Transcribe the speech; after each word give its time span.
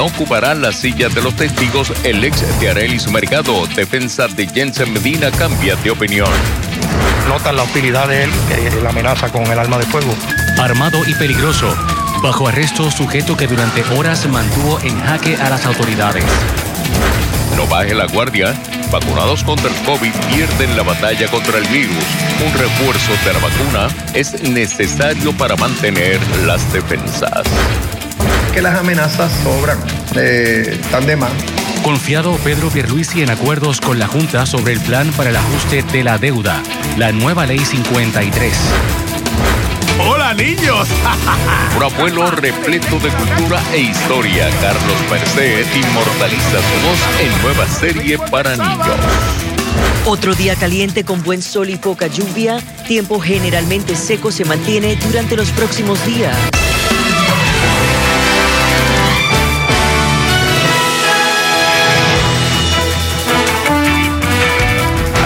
no 0.00 0.06
ocupará 0.06 0.54
la 0.54 0.72
silla 0.72 1.10
de 1.10 1.20
los 1.20 1.36
testigos 1.36 1.92
el 2.04 2.24
ex 2.24 2.58
de 2.58 2.70
Arelis 2.70 3.06
Mercado. 3.10 3.66
Defensa 3.66 4.28
de 4.28 4.46
Jensen 4.46 4.94
Medina 4.94 5.30
cambia 5.30 5.76
de 5.76 5.90
opinión. 5.90 6.30
Notan 7.28 7.56
la 7.56 7.64
hostilidad 7.64 8.08
de 8.08 8.24
él, 8.24 8.30
y 8.50 8.82
la 8.82 8.88
amenaza 8.88 9.28
con 9.28 9.44
el 9.44 9.58
arma 9.58 9.76
de 9.76 9.84
fuego. 9.84 10.14
Armado 10.58 11.02
y 11.06 11.12
peligroso. 11.12 11.76
Bajo 12.22 12.48
arresto 12.48 12.90
sujeto 12.90 13.36
que 13.36 13.46
durante 13.46 13.82
horas 13.94 14.26
mantuvo 14.26 14.80
en 14.80 14.98
jaque 15.02 15.36
a 15.36 15.50
las 15.50 15.66
autoridades. 15.66 16.24
No 17.54 17.66
baje 17.66 17.94
la 17.94 18.06
guardia. 18.06 18.58
Vacunados 18.90 19.44
contra 19.44 19.68
el 19.68 19.76
COVID 19.84 20.14
pierden 20.32 20.78
la 20.78 20.82
batalla 20.82 21.30
contra 21.30 21.58
el 21.58 21.66
virus. 21.66 22.04
Un 22.46 22.58
refuerzo 22.58 23.12
de 23.26 23.34
la 23.34 23.38
vacuna 23.38 23.88
es 24.14 24.42
necesario 24.48 25.36
para 25.36 25.56
mantener 25.56 26.18
las 26.46 26.72
defensas. 26.72 27.44
Que 28.52 28.60
las 28.60 28.78
amenazas 28.78 29.30
sobran, 29.44 29.78
eh, 30.16 30.78
están 30.80 31.06
de 31.06 31.16
más. 31.16 31.30
Confiado 31.82 32.34
Pedro 32.38 32.68
Pierluisi 32.68 33.22
en 33.22 33.30
acuerdos 33.30 33.80
con 33.80 33.98
la 33.98 34.08
Junta 34.08 34.44
sobre 34.44 34.72
el 34.72 34.80
plan 34.80 35.10
para 35.16 35.30
el 35.30 35.36
ajuste 35.36 35.82
de 35.82 36.04
la 36.04 36.18
deuda, 36.18 36.62
la 36.98 37.12
nueva 37.12 37.46
ley 37.46 37.60
53. 37.60 38.52
¡Hola, 39.98 40.34
niños! 40.34 40.88
Un 41.76 41.82
abuelo 41.82 42.30
repleto 42.30 42.98
de 42.98 43.08
cultura 43.10 43.62
e 43.72 43.80
historia, 43.82 44.50
Carlos 44.60 45.10
Merced 45.10 45.66
inmortaliza 45.74 46.58
su 46.58 46.86
voz 46.86 46.98
en 47.20 47.42
nueva 47.42 47.66
serie 47.68 48.18
para 48.18 48.56
niños. 48.56 48.96
Otro 50.06 50.34
día 50.34 50.56
caliente 50.56 51.04
con 51.04 51.22
buen 51.22 51.40
sol 51.40 51.70
y 51.70 51.76
poca 51.76 52.08
lluvia, 52.08 52.58
tiempo 52.88 53.20
generalmente 53.20 53.94
seco 53.94 54.32
se 54.32 54.44
mantiene 54.44 54.96
durante 54.96 55.36
los 55.36 55.50
próximos 55.50 56.04
días. 56.04 56.36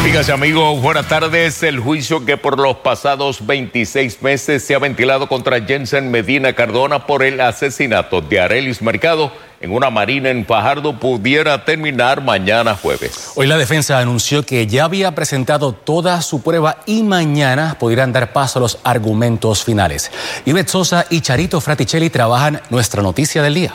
Amigas 0.05 0.29
y 0.29 0.33
amigos, 0.33 0.83
buenas 0.83 1.09
tardes. 1.09 1.63
El 1.63 1.81
juicio 1.81 2.27
que 2.27 2.37
por 2.37 2.61
los 2.61 2.77
pasados 2.77 3.47
26 3.47 4.21
meses 4.21 4.63
se 4.63 4.75
ha 4.75 4.79
ventilado 4.79 5.29
contra 5.29 5.63
Jensen 5.63 6.11
Medina 6.11 6.53
Cardona 6.53 7.07
por 7.07 7.23
el 7.23 7.41
asesinato 7.41 8.21
de 8.21 8.39
Arelis 8.39 8.83
Mercado 8.83 9.33
en 9.63 9.73
una 9.73 9.89
marina 9.89 10.29
en 10.29 10.45
Fajardo 10.45 11.01
pudiera 11.01 11.65
terminar 11.65 12.21
mañana 12.21 12.77
jueves. 12.77 13.31
Hoy 13.35 13.47
la 13.47 13.57
defensa 13.57 13.99
anunció 13.99 14.45
que 14.45 14.67
ya 14.67 14.85
había 14.85 15.15
presentado 15.15 15.73
toda 15.73 16.21
su 16.21 16.43
prueba 16.43 16.77
y 16.85 17.03
mañana 17.03 17.79
podrían 17.81 18.13
dar 18.13 18.35
paso 18.35 18.59
a 18.59 18.63
los 18.63 18.81
argumentos 18.85 19.65
finales. 19.65 20.11
Ivette 20.45 20.69
Sosa 20.69 21.07
y 21.09 21.23
Charito 21.23 21.63
Fraticelli 21.63 22.11
trabajan 22.11 22.61
nuestra 22.69 23.01
noticia 23.01 23.43
del 23.43 23.55
día. 23.55 23.73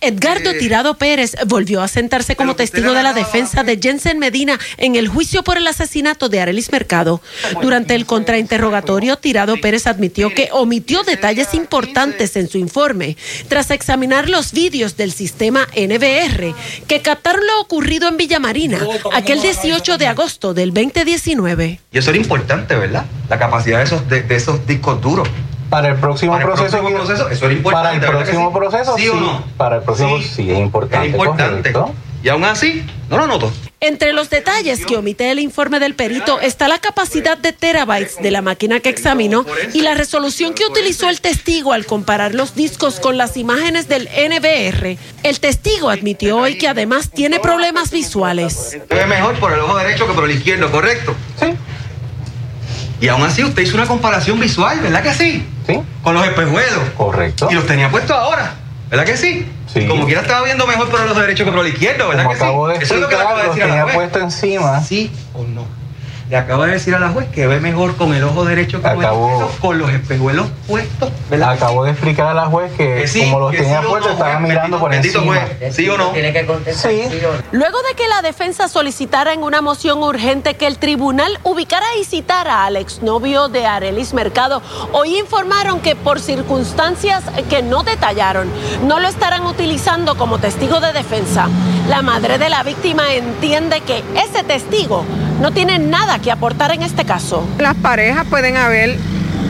Edgardo 0.00 0.50
eh, 0.50 0.58
Tirado 0.58 0.98
Pérez 0.98 1.34
volvió 1.46 1.80
a 1.80 1.88
sentarse 1.88 2.36
como 2.36 2.56
testigo 2.56 2.92
de 2.92 3.02
la 3.02 3.14
defensa 3.14 3.64
de 3.64 3.78
Jensen 3.80 4.18
Medina 4.18 4.60
en 4.76 4.96
el 4.96 5.08
juicio 5.08 5.42
por 5.42 5.56
el 5.56 5.66
asesinato 5.66 6.28
de 6.28 6.40
Arelis 6.40 6.70
Mercado. 6.72 7.22
Durante 7.62 7.94
el 7.94 8.04
contrainterrogatorio, 8.04 9.16
Tirado 9.16 9.56
Pérez 9.58 9.86
admitió 9.86 10.34
que 10.34 10.50
omitió 10.52 11.04
detalles 11.04 11.54
importantes 11.54 12.36
en 12.36 12.48
su 12.48 12.58
informe 12.58 13.16
tras 13.48 13.70
examinar 13.70 14.28
los 14.28 14.52
vídeos 14.52 14.98
del 14.98 15.12
sistema 15.12 15.66
NBR 15.74 16.54
que 16.86 17.00
captaron 17.00 17.46
lo 17.46 17.60
ocurrido 17.62 18.08
en 18.08 18.18
Villamarina 18.18 18.78
aquel 19.12 19.40
18 19.40 19.96
de 19.96 20.06
agosto 20.06 20.52
del 20.52 20.74
2019. 20.74 21.80
Y 21.92 21.98
eso 21.98 22.10
era 22.10 22.18
importante, 22.18 22.74
¿verdad? 22.74 23.06
La 23.30 23.38
capacidad 23.38 23.78
de 23.78 23.84
esos, 23.84 24.06
de, 24.08 24.22
de 24.22 24.36
esos 24.36 24.66
discos 24.66 25.00
duros. 25.00 25.28
Para 25.70 25.88
el 25.88 25.96
próximo, 25.96 26.32
Para 26.32 26.42
el 26.44 26.48
proceso, 26.50 26.78
próximo 26.78 26.98
proceso, 26.98 27.28
eso 27.30 27.44
era 27.46 27.54
importante. 27.54 27.88
Para 27.88 27.94
el 27.94 28.00
¿verdad 28.00 28.18
que 28.26 28.32
próximo 28.32 28.50
sí? 28.52 28.58
proceso, 28.58 28.96
¿Sí 28.98 29.08
o 29.08 29.14
no? 29.14 29.44
Para 29.56 29.76
el 29.76 29.82
próximo 29.82 30.18
sí, 30.18 30.28
Sí. 30.28 30.50
es 30.50 30.58
importante. 30.58 31.08
Era 31.08 31.16
importante. 31.16 31.72
correcto. 31.72 31.94
Y 32.22 32.28
aún 32.28 32.44
así, 32.44 32.84
no 33.08 33.16
lo 33.16 33.26
noto. 33.26 33.50
Entre 33.80 34.12
los 34.12 34.28
detalles 34.28 34.84
que 34.84 34.98
omite 34.98 35.30
el 35.30 35.38
informe 35.38 35.80
del 35.80 35.94
perito 35.94 36.38
está 36.38 36.68
la 36.68 36.78
capacidad 36.78 37.38
de 37.38 37.54
terabytes 37.54 38.16
de 38.20 38.30
la 38.30 38.42
máquina 38.42 38.80
que 38.80 38.90
examinó 38.90 39.46
y 39.72 39.80
la 39.80 39.94
resolución 39.94 40.52
que 40.52 40.66
utilizó 40.66 41.08
el 41.08 41.22
testigo 41.22 41.72
al 41.72 41.86
comparar 41.86 42.34
los 42.34 42.54
discos 42.54 43.00
con 43.00 43.16
las 43.16 43.38
imágenes 43.38 43.88
del 43.88 44.06
NBR. 44.08 44.98
El 45.22 45.40
testigo 45.40 45.88
admitió 45.88 46.36
hoy 46.36 46.58
que 46.58 46.68
además 46.68 47.10
tiene 47.10 47.40
problemas 47.40 47.90
visuales. 47.90 48.76
Ve 48.90 49.06
mejor 49.06 49.36
por 49.36 49.52
el 49.54 49.60
ojo 49.60 49.78
derecho 49.78 50.06
que 50.06 50.12
por 50.12 50.24
el 50.24 50.32
izquierdo, 50.36 50.70
¿correcto? 50.70 51.14
Sí, 51.38 51.46
Y 53.00 53.08
aún 53.08 53.22
así 53.22 53.42
usted 53.44 53.62
hizo 53.62 53.76
una 53.76 53.86
comparación 53.86 54.38
visual, 54.38 54.78
¿verdad 54.80 55.02
que 55.02 55.14
sí? 55.14 55.46
sí, 55.66 55.80
Con 56.02 56.14
los 56.14 56.24
espejuelos. 56.26 56.80
correcto. 56.96 57.48
Y 57.50 57.54
los 57.54 57.66
tenía 57.66 57.90
puestos 57.90 58.16
ahora, 58.16 58.54
¿verdad 58.90 59.04
que 59.06 59.16
sí? 59.16 59.46
Sí. 59.72 59.86
Como 59.86 60.04
quiera 60.06 60.20
estaba 60.22 60.44
viendo 60.44 60.66
mejor 60.66 60.88
por 60.90 61.00
el 61.00 61.08
ojo 61.10 61.20
derecho 61.20 61.44
que 61.44 61.52
por 61.52 61.64
el 61.64 61.72
izquierdo, 61.72 62.08
¿verdad 62.08 62.24
Como 62.24 62.34
que 62.34 62.38
sí? 62.38 62.44
acabo 62.44 62.68
de 62.68 62.76
Eso 62.76 62.94
es 62.94 63.00
lo 63.00 63.08
que 63.08 63.16
le 63.16 63.22
acabo 63.22 63.38
de 63.38 63.44
decir 63.48 63.58
lo 63.60 63.64
a 63.64 63.68
la 63.76 63.80
tenía 63.84 63.94
puesto 63.94 64.18
encima. 64.20 64.80
¿Sí 64.82 65.10
o 65.34 65.42
no? 65.44 65.64
Le 66.30 66.36
acabo 66.36 66.62
de 66.64 66.70
decir 66.70 66.94
a 66.94 67.00
la 67.00 67.08
juez 67.08 67.26
que 67.30 67.48
ve 67.48 67.58
mejor 67.58 67.96
con 67.96 68.14
el 68.14 68.22
ojo 68.22 68.44
derecho 68.44 68.76
que 68.80 68.84
con 68.84 68.92
el 68.92 69.04
Acabo- 69.04 69.30
izquierdo, 69.32 69.50
con 69.60 69.78
los 69.78 69.90
espejuelos 69.90 70.46
puestos, 70.68 71.10
¿verdad? 71.28 71.50
Acabo 71.54 71.82
de 71.82 71.90
explicar 71.90 72.28
a 72.28 72.34
la 72.34 72.46
juez 72.46 72.70
que, 72.76 72.94
Que 73.00 73.08
sí, 73.08 73.24
como 73.24 73.40
los 73.40 73.50
que 73.50 73.58
tenía 73.58 73.80
sí 73.80 73.86
puestos, 73.88 74.06
no, 74.12 74.16
estaba 74.16 74.36
juez, 74.36 74.48
mirando 74.48 74.78
por 74.78 74.94
encima. 74.94 75.24
juez. 75.58 75.74
¿Sí 75.74 75.88
o 75.88 75.98
no? 75.98 76.12
Sí, 76.14 77.02
Luego 77.50 77.78
de 77.82 77.94
que 77.96 78.06
la 78.06 78.22
defensa 78.22 78.68
solicitara 78.68 79.32
en 79.32 79.42
una 79.42 79.60
moción 79.60 80.04
urgente 80.04 80.54
que 80.54 80.68
el 80.68 80.78
tribunal 80.78 81.36
ubicara 81.42 81.84
y 82.00 82.04
citara 82.04 82.64
al 82.64 82.76
exnovio 82.76 83.48
de 83.48 83.66
Arelis 83.66 84.14
Mercado, 84.14 84.62
hoy 84.92 85.18
informaron 85.18 85.80
que 85.80 85.96
por 85.96 86.20
circunstancias 86.20 87.24
que 87.48 87.62
no 87.62 87.82
detallaron, 87.82 88.48
no 88.86 89.00
lo 89.00 89.08
estarán 89.08 89.46
utilizando 89.46 90.16
como 90.16 90.38
testigo 90.38 90.78
de 90.78 90.92
defensa. 90.92 91.48
La 91.88 92.02
madre 92.02 92.38
de 92.38 92.48
la 92.50 92.62
víctima 92.62 93.12
entiende 93.14 93.80
que 93.80 94.04
ese 94.14 94.44
testigo 94.44 95.04
no 95.40 95.52
tiene 95.52 95.78
nada 95.78 96.18
que 96.18 96.30
aportar 96.30 96.70
en 96.72 96.82
este 96.82 97.04
caso. 97.04 97.44
Las 97.58 97.74
parejas 97.74 98.26
pueden 98.28 98.56
haber 98.56 98.98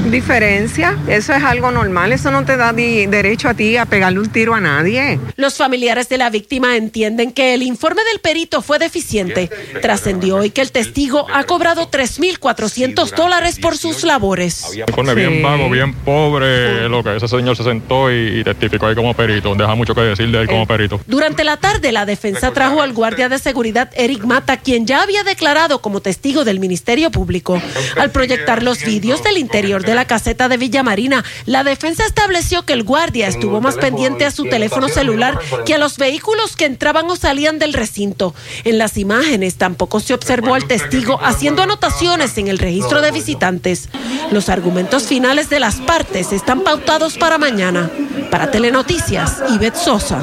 diferencias, 0.09 0.95
eso 1.09 1.33
es 1.35 1.43
algo 1.45 1.71
normal, 1.71 2.13
eso 2.13 2.31
no 2.31 2.45
te 2.45 2.57
da 2.57 2.73
di- 2.73 3.07
derecho 3.07 3.49
a 3.49 3.55
ti 3.55 3.77
a 3.77 3.85
pegarle 3.87 4.19
un 4.21 4.29
tiro 4.31 4.55
a 4.55 4.61
nadie. 4.61 5.19
Los 5.37 5.55
familiares 5.57 6.09
de 6.09 6.19
la 6.19 6.31
víctima 6.31 6.77
entienden 6.77 7.33
que 7.33 7.55
el 7.55 7.63
informe 7.63 8.03
del 8.11 8.21
perito 8.21 8.63
fue 8.63 8.79
deficiente. 8.79 9.51
Trascendió 9.83 10.37
hoy 10.37 10.51
que 10.51 10.61
el 10.63 10.73
testigo 10.73 11.27
ha 11.33 11.45
cobrado 11.45 11.91
3.400 11.91 13.15
dólares 13.15 13.59
por 13.61 13.77
sus 13.77 14.03
labores. 14.05 14.65
Pone 14.95 15.15
bien 15.15 15.31
Sí. 15.31 15.43
vago, 15.43 15.71
bien 15.71 15.95
pobre, 15.95 16.89
lo 16.89 17.03
que 17.05 17.17
ese 17.17 17.29
señor 17.29 17.57
se 17.57 17.63
sentó 17.65 18.11
y, 18.11 18.41
y 18.41 18.45
testificó 18.45 18.87
ahí 18.87 18.95
como 18.95 19.15
perito. 19.15 19.55
Deja 19.55 19.75
mucho 19.75 19.95
que 19.95 20.01
decir 20.01 20.31
de 20.31 20.41
él 20.43 20.47
como 20.49 20.67
perito. 20.67 21.01
Durante 21.07 21.45
la 21.45 21.57
tarde, 21.57 21.93
la 21.93 22.07
defensa 22.07 22.53
trajo 22.53 22.83
al 22.83 22.93
guardia 22.93 23.29
de 23.29 23.39
seguridad 23.39 23.91
Eric 23.95 24.25
Mata, 24.25 24.57
quien 24.57 24.87
ya 24.87 25.03
había 25.03 25.23
declarado 25.25 25.81
como 25.81 26.01
testigo 26.01 26.45
del 26.45 26.59
Ministerio 26.61 27.11
Público. 27.11 27.61
Al 27.97 28.11
proyectar 28.11 28.63
los 28.63 28.83
vídeos 28.85 29.23
del 29.23 29.39
interior 29.39 29.83
de 29.85 29.90
la 29.95 30.07
caseta 30.07 30.49
de 30.49 30.57
Villa 30.57 30.83
Marina, 30.83 31.25
la 31.47 31.65
defensa 31.65 32.05
estableció 32.05 32.65
que 32.65 32.73
el 32.73 32.83
guardia 32.83 33.29
estuvo 33.29 33.61
más 33.61 33.77
pendiente 33.77 34.25
a 34.25 34.31
su 34.31 34.45
teléfono 34.45 34.89
celular 34.89 35.39
que 35.65 35.75
a 35.75 35.79
los 35.79 35.99
vehículos 35.99 36.57
que 36.57 36.65
entraban 36.67 37.09
o 37.11 37.17
salían 37.17 37.59
del 37.59 37.73
recinto. 37.73 38.35
En 38.65 38.79
las 38.79 38.97
imágenes 38.97 39.57
tampoco 39.57 40.01
se 40.01 40.15
observó 40.15 40.55
al 40.55 40.67
testigo 40.67 41.19
haciendo 41.23 41.63
anotaciones 41.63 42.37
en 42.39 42.49
el 42.49 42.59
registro 42.59 43.01
de 43.01 43.11
visitantes. 43.11 43.89
Los 44.31 44.49
argumentos 44.49 45.05
finales 45.05 45.51
de 45.51 45.61
las 45.61 45.77
partes 45.77 46.33
están 46.33 46.61
pautados 46.61 47.19
para 47.19 47.39
mañana. 47.39 47.91
Para 48.31 48.51
Telenoticias, 48.51 49.43
Ivette 49.51 49.77
Sosa. 49.77 50.23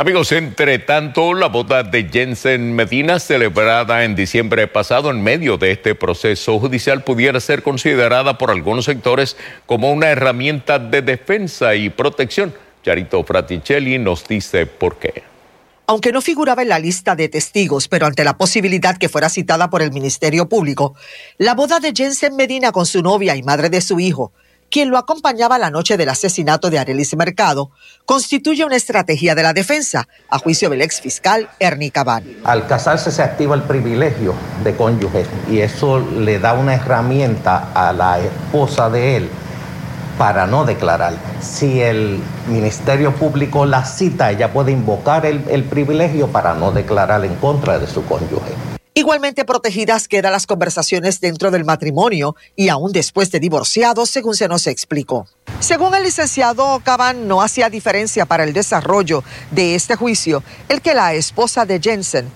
Amigos, 0.00 0.32
entre 0.32 0.78
tanto, 0.78 1.34
la 1.34 1.48
boda 1.48 1.82
de 1.82 2.08
Jensen 2.10 2.74
Medina, 2.74 3.20
celebrada 3.20 4.02
en 4.04 4.16
diciembre 4.16 4.66
pasado 4.66 5.10
en 5.10 5.22
medio 5.22 5.58
de 5.58 5.72
este 5.72 5.94
proceso 5.94 6.58
judicial, 6.58 7.04
pudiera 7.04 7.38
ser 7.38 7.62
considerada 7.62 8.38
por 8.38 8.50
algunos 8.50 8.86
sectores 8.86 9.36
como 9.66 9.92
una 9.92 10.08
herramienta 10.08 10.78
de 10.78 11.02
defensa 11.02 11.74
y 11.74 11.90
protección. 11.90 12.54
Charito 12.82 13.22
Fraticelli 13.24 13.98
nos 13.98 14.26
dice 14.26 14.64
por 14.64 14.98
qué. 14.98 15.22
Aunque 15.86 16.12
no 16.12 16.22
figuraba 16.22 16.62
en 16.62 16.70
la 16.70 16.78
lista 16.78 17.14
de 17.14 17.28
testigos, 17.28 17.86
pero 17.86 18.06
ante 18.06 18.24
la 18.24 18.38
posibilidad 18.38 18.96
que 18.96 19.10
fuera 19.10 19.28
citada 19.28 19.68
por 19.68 19.82
el 19.82 19.92
Ministerio 19.92 20.48
Público, 20.48 20.94
la 21.36 21.54
boda 21.54 21.78
de 21.78 21.92
Jensen 21.94 22.36
Medina 22.36 22.72
con 22.72 22.86
su 22.86 23.02
novia 23.02 23.36
y 23.36 23.42
madre 23.42 23.68
de 23.68 23.82
su 23.82 24.00
hijo, 24.00 24.32
quien 24.70 24.90
lo 24.90 24.98
acompañaba 24.98 25.58
la 25.58 25.70
noche 25.70 25.96
del 25.96 26.08
asesinato 26.08 26.70
de 26.70 26.78
Arelis 26.78 27.14
Mercado, 27.16 27.70
constituye 28.06 28.64
una 28.64 28.76
estrategia 28.76 29.34
de 29.34 29.42
la 29.42 29.52
defensa, 29.52 30.08
a 30.28 30.38
juicio 30.38 30.70
del 30.70 30.82
ex 30.82 31.00
fiscal 31.00 31.48
Ernie 31.58 31.90
Cabán. 31.90 32.24
Al 32.44 32.66
casarse 32.66 33.10
se 33.10 33.22
activa 33.22 33.54
el 33.54 33.62
privilegio 33.62 34.34
de 34.64 34.74
cónyuge 34.76 35.26
y 35.50 35.58
eso 35.58 35.98
le 35.98 36.38
da 36.38 36.54
una 36.54 36.74
herramienta 36.74 37.72
a 37.74 37.92
la 37.92 38.20
esposa 38.20 38.88
de 38.88 39.16
él 39.16 39.28
para 40.16 40.46
no 40.46 40.64
declarar. 40.64 41.14
Si 41.40 41.80
el 41.80 42.20
Ministerio 42.48 43.14
Público 43.14 43.64
la 43.64 43.84
cita, 43.84 44.30
ella 44.30 44.52
puede 44.52 44.70
invocar 44.70 45.24
el, 45.24 45.42
el 45.48 45.64
privilegio 45.64 46.28
para 46.28 46.54
no 46.54 46.72
declarar 46.72 47.24
en 47.24 47.34
contra 47.36 47.78
de 47.78 47.86
su 47.86 48.04
cónyuge. 48.04 48.69
Igualmente 48.92 49.44
protegidas 49.44 50.08
quedan 50.08 50.32
las 50.32 50.48
conversaciones 50.48 51.20
dentro 51.20 51.52
del 51.52 51.64
matrimonio 51.64 52.34
y 52.56 52.70
aún 52.70 52.90
después 52.90 53.30
de 53.30 53.38
divorciados, 53.38 54.10
según 54.10 54.34
se 54.34 54.48
nos 54.48 54.66
explicó. 54.66 55.28
Según 55.60 55.94
el 55.94 56.02
licenciado 56.02 56.80
Caban, 56.82 57.28
no 57.28 57.40
hacía 57.40 57.70
diferencia 57.70 58.26
para 58.26 58.42
el 58.42 58.52
desarrollo 58.52 59.22
de 59.52 59.76
este 59.76 59.94
juicio 59.94 60.42
el 60.68 60.80
que 60.80 60.94
la 60.94 61.14
esposa 61.14 61.64
de 61.64 61.78
Jensen 61.80 62.28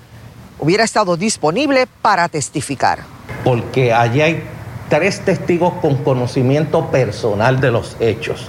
hubiera 0.60 0.84
estado 0.84 1.16
disponible 1.16 1.88
para 2.02 2.28
testificar. 2.28 3.00
Porque 3.42 3.92
allí 3.92 4.20
hay 4.20 4.44
tres 4.88 5.24
testigos 5.24 5.74
con 5.80 6.04
conocimiento 6.04 6.88
personal 6.92 7.60
de 7.60 7.72
los 7.72 7.96
hechos 7.98 8.48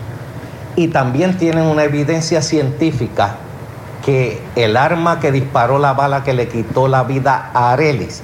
y 0.75 0.89
también 0.89 1.37
tienen 1.39 1.63
una 1.63 1.85
evidencia 1.85 2.43
científica 2.43 3.37
que 4.05 4.39
el 4.55 4.77
arma 4.77 5.19
que 5.19 5.31
disparó 5.31 5.79
la 5.79 5.93
bala 5.93 6.23
que 6.23 6.33
le 6.33 6.47
quitó 6.47 6.87
la 6.87 7.03
vida 7.03 7.49
a 7.55 7.71
Arelis 7.71 8.21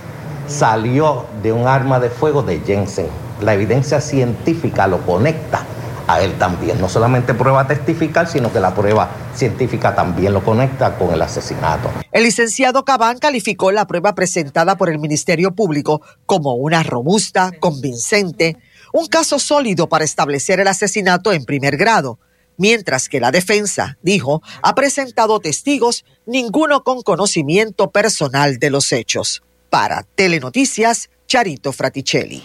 salió 0.47 1.25
de 1.41 1.51
un 1.51 1.67
arma 1.67 1.99
de 1.99 2.11
fuego 2.11 2.43
de 2.43 2.59
Jensen. 2.59 3.07
La 3.41 3.55
evidencia 3.55 3.99
científica 3.99 4.85
lo 4.85 4.99
conecta 4.99 5.63
a 6.07 6.21
él 6.21 6.33
también. 6.37 6.79
No 6.79 6.87
solamente 6.87 7.33
prueba 7.33 7.65
testificar, 7.65 8.27
sino 8.27 8.53
que 8.53 8.59
la 8.59 8.75
prueba 8.75 9.09
científica 9.33 9.95
también 9.95 10.33
lo 10.33 10.43
conecta 10.43 10.95
con 10.99 11.11
el 11.13 11.21
asesinato. 11.21 11.89
El 12.11 12.23
licenciado 12.23 12.85
Cabán 12.85 13.17
calificó 13.17 13.71
la 13.71 13.87
prueba 13.87 14.13
presentada 14.13 14.77
por 14.77 14.89
el 14.89 14.99
Ministerio 14.99 15.55
Público 15.55 16.03
como 16.27 16.53
una 16.53 16.83
robusta, 16.83 17.53
convincente, 17.59 18.57
un 18.93 19.07
caso 19.07 19.39
sólido 19.39 19.89
para 19.89 20.05
establecer 20.05 20.59
el 20.59 20.67
asesinato 20.67 21.31
en 21.31 21.43
primer 21.43 21.75
grado 21.75 22.19
mientras 22.57 23.09
que 23.09 23.19
la 23.19 23.31
defensa, 23.31 23.97
dijo, 24.01 24.41
ha 24.61 24.75
presentado 24.75 25.39
testigos, 25.39 26.05
ninguno 26.25 26.83
con 26.83 27.01
conocimiento 27.01 27.91
personal 27.91 28.59
de 28.59 28.69
los 28.69 28.91
hechos. 28.91 29.43
Para 29.69 30.03
Telenoticias, 30.15 31.09
Charito 31.27 31.71
Fraticelli. 31.71 32.43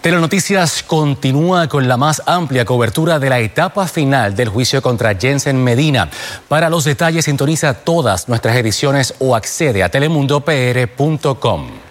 Telenoticias 0.00 0.82
continúa 0.82 1.68
con 1.68 1.88
la 1.88 1.96
más 1.96 2.22
amplia 2.26 2.64
cobertura 2.64 3.18
de 3.18 3.30
la 3.30 3.40
etapa 3.40 3.86
final 3.86 4.34
del 4.36 4.48
juicio 4.48 4.82
contra 4.82 5.14
Jensen 5.14 5.62
Medina. 5.62 6.10
Para 6.48 6.68
los 6.68 6.84
detalles, 6.84 7.24
sintoniza 7.24 7.74
todas 7.74 8.28
nuestras 8.28 8.56
ediciones 8.56 9.14
o 9.18 9.34
accede 9.34 9.82
a 9.82 9.88
telemundopr.com. 9.88 11.83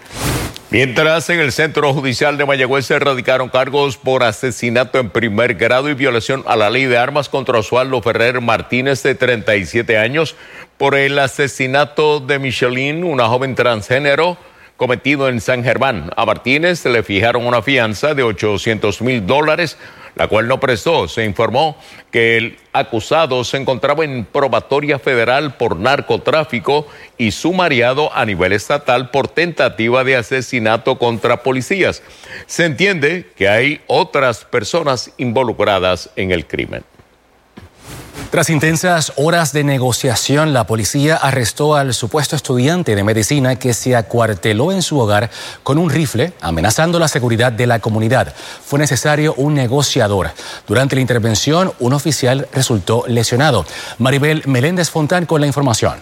Mientras 0.74 1.30
en 1.30 1.40
el 1.40 1.52
Centro 1.52 1.94
Judicial 1.94 2.36
de 2.36 2.48
Mayagüez 2.48 2.88
se 2.88 2.96
erradicaron 2.96 3.50
cargos 3.50 3.96
por 3.96 4.24
asesinato 4.24 4.98
en 4.98 5.12
primer 5.12 5.54
grado 5.54 5.88
y 5.88 5.94
violación 5.94 6.44
a 6.48 6.56
la 6.56 6.72
ley 6.72 6.86
de 6.86 6.98
armas 6.98 7.30
contra 7.30 7.60
Osvaldo 7.60 8.02
Ferrer 8.02 8.42
Martínez 8.42 9.04
de 9.04 9.14
37 9.14 10.00
años 10.00 10.36
por 10.80 10.96
el 10.96 11.20
asesinato 11.20 12.20
de 12.22 12.40
Micheline, 12.40 13.04
una 13.04 13.28
joven 13.28 13.54
transgénero 13.54 14.36
cometido 14.76 15.30
en 15.30 15.42
San 15.42 15.64
Germán. 15.64 16.10
A 16.18 16.26
Martínez 16.26 16.84
le 16.86 17.04
fijaron 17.04 17.46
una 17.46 17.62
fianza 17.62 18.16
de 18.16 18.24
800 18.24 19.00
mil 19.04 19.28
dólares 19.28 19.78
la 20.16 20.28
cual 20.28 20.48
no 20.48 20.60
prestó. 20.60 21.08
Se 21.08 21.26
informó 21.26 21.78
que 22.12 22.38
el 22.38 22.58
acusado 22.72 23.44
se 23.44 23.58
encontraba 23.58 24.04
en 24.04 24.26
probatoria 24.26 25.00
federal 25.00 25.56
por 25.56 25.76
narcotráfico 25.78 26.88
y 27.18 27.32
sumariado 27.32 28.14
a 28.16 28.26
nivel 28.26 28.54
estatal 28.54 29.10
por 29.12 29.28
tentativa 29.28 30.04
de 30.04 30.16
asesinato 30.16 30.98
contra 30.98 31.44
policías. 31.44 32.04
Se 32.46 32.66
entiende 32.66 33.30
que 33.36 33.50
hay 33.50 33.82
otras 33.88 34.46
personas 34.46 35.12
involucradas 35.18 36.10
en 36.16 36.32
el 36.32 36.46
crimen. 36.46 36.84
Tras 38.34 38.50
intensas 38.50 39.14
horas 39.16 39.54
de 39.54 39.64
negociación, 39.64 40.54
la 40.54 40.66
policía 40.66 41.18
arrestó 41.18 41.76
al 41.76 41.94
supuesto 41.94 42.36
estudiante 42.36 42.96
de 42.96 43.04
medicina 43.04 43.58
que 43.58 43.76
se 43.76 43.96
acuarteló 43.96 44.72
en 44.72 44.82
su 44.82 44.98
hogar 44.98 45.30
con 45.62 45.78
un 45.78 45.92
rifle, 45.92 46.34
amenazando 46.42 46.98
la 46.98 47.08
seguridad 47.08 47.52
de 47.52 47.68
la 47.68 47.78
comunidad. 47.78 48.34
Fue 48.66 48.80
necesario 48.80 49.36
un 49.38 49.54
negociador. 49.54 50.32
Durante 50.66 50.96
la 50.96 51.02
intervención, 51.04 51.74
un 51.80 51.94
oficial 51.94 52.48
resultó 52.52 53.04
lesionado. 53.08 53.68
Maribel 54.00 54.42
Meléndez 54.48 54.90
Fontán 54.90 55.28
con 55.28 55.40
la 55.40 55.46
información. 55.46 56.00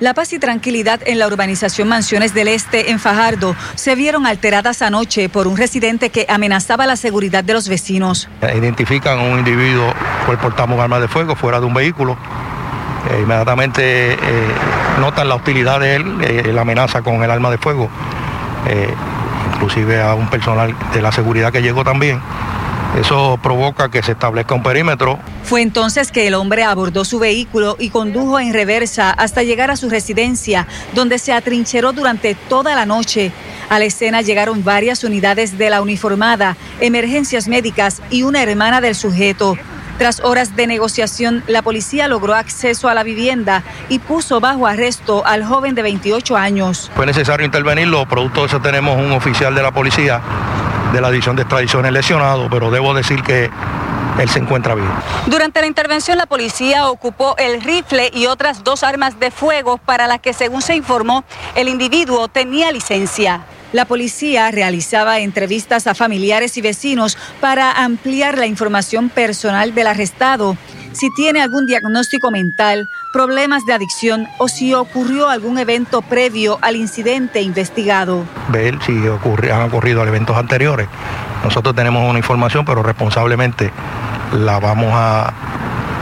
La 0.00 0.14
paz 0.14 0.32
y 0.32 0.38
tranquilidad 0.38 1.00
en 1.06 1.18
la 1.18 1.26
urbanización 1.26 1.88
Mansiones 1.88 2.32
del 2.32 2.46
Este 2.46 2.92
en 2.92 3.00
Fajardo 3.00 3.56
se 3.74 3.96
vieron 3.96 4.26
alteradas 4.26 4.80
anoche 4.80 5.28
por 5.28 5.48
un 5.48 5.56
residente 5.56 6.10
que 6.10 6.24
amenazaba 6.28 6.86
la 6.86 6.94
seguridad 6.94 7.42
de 7.42 7.52
los 7.52 7.68
vecinos. 7.68 8.28
Identifican 8.42 9.18
a 9.18 9.22
un 9.22 9.40
individuo 9.40 9.92
por 10.24 10.38
portar 10.38 10.70
un 10.70 10.78
arma 10.78 11.00
de 11.00 11.08
fuego 11.08 11.34
fuera 11.34 11.58
de 11.58 11.66
un 11.66 11.74
vehículo. 11.74 12.16
Eh, 13.10 13.22
inmediatamente 13.22 14.12
eh, 14.12 14.18
notan 15.00 15.28
la 15.28 15.34
hostilidad 15.34 15.80
de 15.80 15.96
él, 15.96 16.18
eh, 16.20 16.52
la 16.52 16.60
amenaza 16.60 17.02
con 17.02 17.20
el 17.24 17.30
arma 17.30 17.50
de 17.50 17.58
fuego, 17.58 17.90
inclusive 19.54 20.00
a 20.00 20.14
un 20.14 20.30
personal 20.30 20.76
de 20.92 21.02
la 21.02 21.10
seguridad 21.10 21.50
que 21.50 21.60
llegó 21.60 21.82
también. 21.82 22.20
Eso 22.96 23.38
provoca 23.42 23.90
que 23.90 24.02
se 24.02 24.12
establezca 24.12 24.54
un 24.54 24.62
perímetro. 24.62 25.18
Fue 25.44 25.62
entonces 25.62 26.10
que 26.10 26.26
el 26.26 26.34
hombre 26.34 26.64
abordó 26.64 27.04
su 27.04 27.18
vehículo 27.18 27.76
y 27.78 27.90
condujo 27.90 28.40
en 28.40 28.52
reversa 28.52 29.10
hasta 29.10 29.42
llegar 29.42 29.70
a 29.70 29.76
su 29.76 29.88
residencia, 29.88 30.66
donde 30.94 31.18
se 31.18 31.32
atrincheró 31.32 31.92
durante 31.92 32.34
toda 32.34 32.74
la 32.74 32.86
noche. 32.86 33.32
A 33.68 33.78
la 33.78 33.84
escena 33.84 34.22
llegaron 34.22 34.64
varias 34.64 35.04
unidades 35.04 35.58
de 35.58 35.70
la 35.70 35.82
uniformada, 35.82 36.56
emergencias 36.80 37.46
médicas 37.46 38.02
y 38.10 38.22
una 38.22 38.42
hermana 38.42 38.80
del 38.80 38.94
sujeto. 38.94 39.56
Tras 39.98 40.20
horas 40.20 40.54
de 40.54 40.68
negociación, 40.68 41.42
la 41.48 41.62
policía 41.62 42.06
logró 42.06 42.34
acceso 42.34 42.88
a 42.88 42.94
la 42.94 43.02
vivienda 43.02 43.64
y 43.88 43.98
puso 43.98 44.40
bajo 44.40 44.66
arresto 44.66 45.26
al 45.26 45.44
joven 45.44 45.74
de 45.74 45.82
28 45.82 46.36
años. 46.36 46.90
Fue 46.94 47.04
necesario 47.04 47.44
intervenirlo, 47.44 48.06
producto 48.06 48.42
de 48.42 48.46
eso 48.46 48.60
tenemos 48.60 48.96
un 48.96 49.10
oficial 49.10 49.54
de 49.56 49.62
la 49.62 49.72
policía 49.72 50.22
de 50.92 51.00
la 51.00 51.10
División 51.10 51.36
de 51.36 51.42
Extradiciones 51.42 51.92
lesionado, 51.92 52.48
pero 52.50 52.70
debo 52.70 52.94
decir 52.94 53.22
que 53.22 53.50
él 54.18 54.28
se 54.28 54.38
encuentra 54.38 54.74
bien. 54.74 54.88
Durante 55.26 55.60
la 55.60 55.66
intervención, 55.66 56.18
la 56.18 56.26
policía 56.26 56.88
ocupó 56.88 57.36
el 57.38 57.62
rifle 57.62 58.10
y 58.12 58.26
otras 58.26 58.64
dos 58.64 58.82
armas 58.82 59.20
de 59.20 59.30
fuego 59.30 59.78
para 59.78 60.06
las 60.06 60.20
que, 60.20 60.32
según 60.32 60.62
se 60.62 60.74
informó, 60.74 61.24
el 61.54 61.68
individuo 61.68 62.28
tenía 62.28 62.72
licencia. 62.72 63.42
La 63.72 63.84
policía 63.84 64.50
realizaba 64.50 65.18
entrevistas 65.20 65.86
a 65.86 65.94
familiares 65.94 66.56
y 66.56 66.62
vecinos 66.62 67.18
para 67.40 67.70
ampliar 67.72 68.38
la 68.38 68.46
información 68.46 69.10
personal 69.10 69.74
del 69.74 69.88
arrestado 69.88 70.56
si 70.92 71.10
tiene 71.14 71.42
algún 71.42 71.66
diagnóstico 71.66 72.30
mental, 72.30 72.88
problemas 73.12 73.64
de 73.66 73.74
adicción 73.74 74.26
o 74.38 74.48
si 74.48 74.74
ocurrió 74.74 75.28
algún 75.28 75.58
evento 75.58 76.02
previo 76.02 76.58
al 76.62 76.76
incidente 76.76 77.42
investigado. 77.42 78.24
Ver 78.48 78.78
si 78.82 78.92
han 79.50 79.62
ocurrido 79.62 80.06
eventos 80.06 80.36
anteriores. 80.36 80.88
Nosotros 81.44 81.74
tenemos 81.74 82.08
una 82.08 82.18
información, 82.18 82.64
pero 82.64 82.82
responsablemente 82.82 83.70
la 84.32 84.58
vamos 84.58 84.90
a 84.92 85.32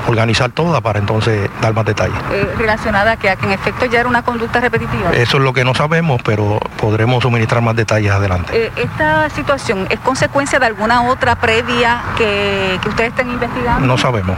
organizar 0.09 0.51
toda 0.51 0.81
para 0.81 0.99
entonces 0.99 1.51
dar 1.61 1.75
más 1.75 1.85
detalles. 1.85 2.17
Eh, 2.33 2.49
¿Relacionada 2.57 3.13
a 3.13 3.17
que, 3.17 3.29
en 3.29 3.53
efecto 3.53 3.87
ya 3.87 4.01
era 4.01 4.09
una 4.09 4.23
conducta 4.23 4.61
repetitiva? 4.61 5.11
Eso 5.13 5.37
es 5.39 5.43
lo 5.43 5.53
que 5.53 5.65
no 5.65 5.75
sabemos, 5.75 6.21
pero 6.25 6.61
podremos 6.81 7.23
suministrar 7.23 7.63
más 7.63 7.77
detalles 7.77 8.13
adelante. 8.13 8.53
Eh, 8.55 8.73
¿Esta 8.77 9.29
situación 9.31 9.87
es 9.91 9.99
consecuencia 10.01 10.59
de 10.59 10.67
alguna 10.67 11.03
otra 11.09 11.37
previa 11.37 12.03
que, 12.17 12.79
que 12.83 12.89
ustedes 12.89 13.11
estén 13.11 13.31
investigando? 13.31 13.87
No 13.87 13.99
sabemos 13.99 14.37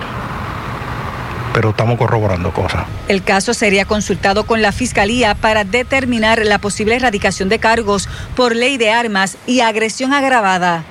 pero 1.52 1.70
estamos 1.70 1.98
corroborando 1.98 2.52
cosas. 2.52 2.86
El 3.08 3.22
caso 3.22 3.54
sería 3.54 3.84
consultado 3.84 4.44
con 4.44 4.62
la 4.62 4.72
Fiscalía 4.72 5.34
para 5.34 5.64
determinar 5.64 6.44
la 6.44 6.58
posible 6.58 6.96
erradicación 6.96 7.48
de 7.48 7.58
cargos 7.58 8.08
por 8.36 8.54
ley 8.54 8.76
de 8.76 8.90
armas 8.90 9.36
y 9.46 9.60
agresión 9.60 10.12
agravada. 10.12 10.84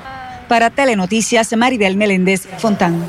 Para 0.48 0.70
Telenoticias, 0.70 1.56
Maribel 1.58 1.98
Meléndez 1.98 2.48
Fontán. 2.58 3.06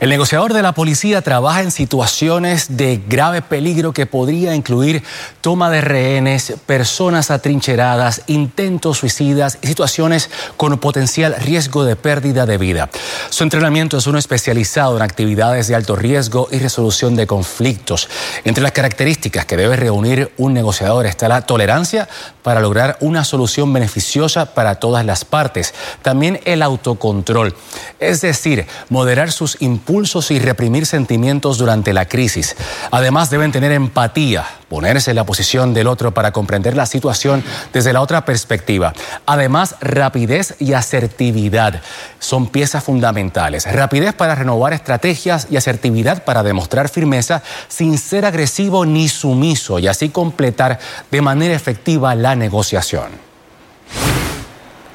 El 0.00 0.10
negociador 0.10 0.52
de 0.52 0.62
la 0.62 0.72
policía 0.72 1.22
trabaja 1.22 1.62
en 1.62 1.70
situaciones 1.70 2.76
de 2.76 3.00
grave 3.08 3.42
peligro 3.42 3.92
que 3.92 4.06
podría 4.06 4.54
incluir 4.54 5.02
toma 5.40 5.70
de 5.70 5.80
rehenes, 5.80 6.54
personas 6.66 7.30
atrincheradas, 7.30 8.22
intentos 8.26 8.98
suicidas 8.98 9.58
y 9.62 9.66
situaciones 9.66 10.30
con 10.56 10.78
potencial 10.78 11.34
riesgo 11.40 11.84
de 11.84 11.96
pérdida 11.96 12.46
de 12.46 12.58
vida. 12.58 12.90
Su 13.30 13.44
entrenamiento 13.44 13.96
es 13.96 14.06
uno 14.06 14.18
especializado 14.18 14.96
en 14.96 15.02
actividades 15.02 15.68
de 15.68 15.74
alto 15.74 15.96
riesgo 15.96 16.48
y 16.50 16.58
resolución 16.58 17.16
de 17.16 17.26
conflictos. 17.26 18.08
Entre 18.44 18.62
las 18.62 18.72
características 18.72 19.46
que 19.46 19.56
debe 19.56 19.76
reunir 19.76 20.32
un 20.36 20.52
negociador 20.52 21.06
está 21.06 21.28
la 21.28 21.42
tolerancia 21.42 22.08
para 22.44 22.60
lograr 22.60 22.98
una 23.00 23.24
solución 23.24 23.72
beneficiosa 23.72 24.54
para 24.54 24.76
todas 24.76 25.04
las 25.04 25.24
partes. 25.24 25.74
También 26.02 26.40
el 26.44 26.62
autocontrol, 26.62 27.56
es 27.98 28.20
decir, 28.20 28.66
moderar 28.90 29.32
sus 29.32 29.60
impulsos 29.60 30.30
y 30.30 30.38
reprimir 30.38 30.86
sentimientos 30.86 31.58
durante 31.58 31.92
la 31.92 32.06
crisis. 32.06 32.54
Además, 32.92 33.30
deben 33.30 33.50
tener 33.50 33.72
empatía 33.72 34.44
ponerse 34.74 35.10
en 35.10 35.16
la 35.16 35.24
posición 35.24 35.72
del 35.72 35.86
otro 35.86 36.10
para 36.10 36.32
comprender 36.32 36.74
la 36.74 36.84
situación 36.84 37.44
desde 37.72 37.92
la 37.92 38.00
otra 38.00 38.24
perspectiva. 38.24 38.92
Además, 39.24 39.76
rapidez 39.80 40.56
y 40.58 40.72
asertividad 40.72 41.80
son 42.18 42.48
piezas 42.48 42.82
fundamentales. 42.82 43.72
Rapidez 43.72 44.14
para 44.14 44.34
renovar 44.34 44.72
estrategias 44.72 45.46
y 45.48 45.56
asertividad 45.56 46.24
para 46.24 46.42
demostrar 46.42 46.88
firmeza 46.88 47.40
sin 47.68 47.98
ser 47.98 48.24
agresivo 48.24 48.84
ni 48.84 49.06
sumiso 49.06 49.78
y 49.78 49.86
así 49.86 50.08
completar 50.08 50.80
de 51.08 51.22
manera 51.22 51.54
efectiva 51.54 52.16
la 52.16 52.34
negociación. 52.34 53.12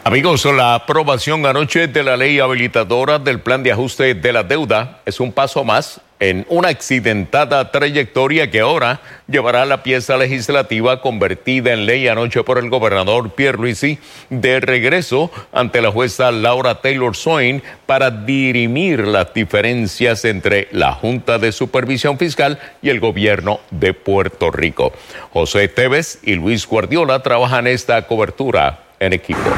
Amigos, 0.04 0.44
la 0.44 0.76
aprobación 0.76 1.46
anoche 1.46 1.88
de 1.88 2.04
la 2.04 2.18
ley 2.18 2.42
habilitadora 2.42 3.18
del 3.18 3.40
plan 3.40 3.64
de 3.64 3.72
ajuste 3.72 4.14
de 4.14 4.34
la 4.34 4.44
deuda 4.44 5.00
es 5.06 5.22
un 5.22 5.32
paso 5.32 5.64
más 5.64 6.02
en 6.20 6.46
una 6.50 6.68
accidentada 6.68 7.72
trayectoria 7.72 8.52
que 8.52 8.60
ahora 8.60 9.02
llevará 9.28 9.66
la 9.66 9.84
pieza 9.84 10.18
legislativa 10.18 11.02
convertida 11.02 11.74
en 11.74 11.86
ley 11.86 12.08
anoche 12.08 12.44
por 12.44 12.58
el 12.58 12.70
gobernador 12.70 13.32
Pierre 13.32 13.58
Luisi 13.58 14.00
de 14.30 14.60
regreso 14.60 15.32
ante 15.54 15.82
la 15.82 15.92
jueza 15.92 16.32
Laura 16.32 16.82
Taylor 16.82 17.16
Swain 17.16 17.64
para 17.86 18.12
dirimir 18.12 19.08
las 19.08 19.34
diferencias 19.34 20.26
entre 20.26 20.68
la 20.72 20.94
Junta 20.94 21.38
de 21.40 21.52
Supervisión 21.52 22.18
Fiscal 22.18 22.60
y 22.82 22.90
el 22.90 23.00
gobierno 23.00 23.62
de 23.72 23.94
Puerto 23.94 24.52
Rico. 24.52 24.92
José 25.32 25.68
Tevez 25.68 26.20
y 26.24 26.36
Luis 26.36 26.68
Guardiola 26.68 27.24
trabajan 27.24 27.68
esta 27.68 28.06
cobertura 28.08 28.84
en 29.00 29.14
equipo. 29.14 29.50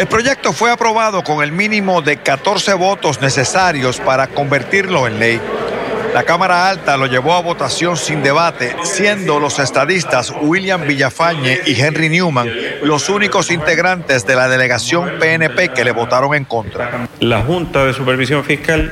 El 0.00 0.06
proyecto 0.06 0.54
fue 0.54 0.70
aprobado 0.70 1.22
con 1.22 1.44
el 1.44 1.52
mínimo 1.52 2.00
de 2.00 2.16
14 2.16 2.72
votos 2.72 3.20
necesarios 3.20 4.00
para 4.00 4.28
convertirlo 4.28 5.06
en 5.06 5.18
ley. 5.18 5.38
La 6.14 6.22
Cámara 6.22 6.70
Alta 6.70 6.96
lo 6.96 7.04
llevó 7.04 7.34
a 7.34 7.42
votación 7.42 7.98
sin 7.98 8.22
debate, 8.22 8.74
siendo 8.82 9.38
los 9.38 9.58
estadistas 9.58 10.32
William 10.40 10.86
Villafañe 10.86 11.60
y 11.66 11.78
Henry 11.78 12.08
Newman 12.08 12.50
los 12.82 13.10
únicos 13.10 13.50
integrantes 13.50 14.26
de 14.26 14.36
la 14.36 14.48
delegación 14.48 15.18
PNP 15.20 15.68
que 15.68 15.84
le 15.84 15.92
votaron 15.92 16.34
en 16.34 16.46
contra. 16.46 17.06
La 17.18 17.42
Junta 17.42 17.84
de 17.84 17.92
Supervisión 17.92 18.42
Fiscal 18.42 18.90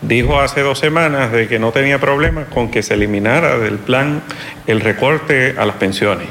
dijo 0.00 0.40
hace 0.40 0.62
dos 0.62 0.80
semanas 0.80 1.30
de 1.30 1.46
que 1.46 1.60
no 1.60 1.70
tenía 1.70 2.00
problema 2.00 2.46
con 2.46 2.72
que 2.72 2.82
se 2.82 2.94
eliminara 2.94 3.56
del 3.58 3.78
plan 3.78 4.20
el 4.66 4.80
recorte 4.80 5.54
a 5.56 5.64
las 5.64 5.76
pensiones. 5.76 6.26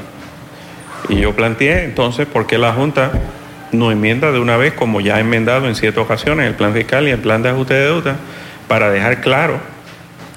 Y 1.08 1.20
yo 1.20 1.34
planteé 1.34 1.84
entonces 1.84 2.26
por 2.26 2.46
qué 2.46 2.58
la 2.58 2.74
Junta 2.74 3.10
no 3.78 3.92
enmienda 3.92 4.32
de 4.32 4.38
una 4.38 4.56
vez, 4.56 4.72
como 4.72 5.00
ya 5.00 5.16
ha 5.16 5.20
enmendado 5.20 5.68
en 5.68 5.74
siete 5.74 6.00
ocasiones, 6.00 6.46
el 6.46 6.54
plan 6.54 6.72
fiscal 6.72 7.06
y 7.08 7.10
el 7.10 7.18
plan 7.18 7.42
de 7.42 7.50
ajuste 7.50 7.74
de 7.74 7.84
deuda, 7.84 8.16
para 8.68 8.90
dejar 8.90 9.20
claro 9.20 9.60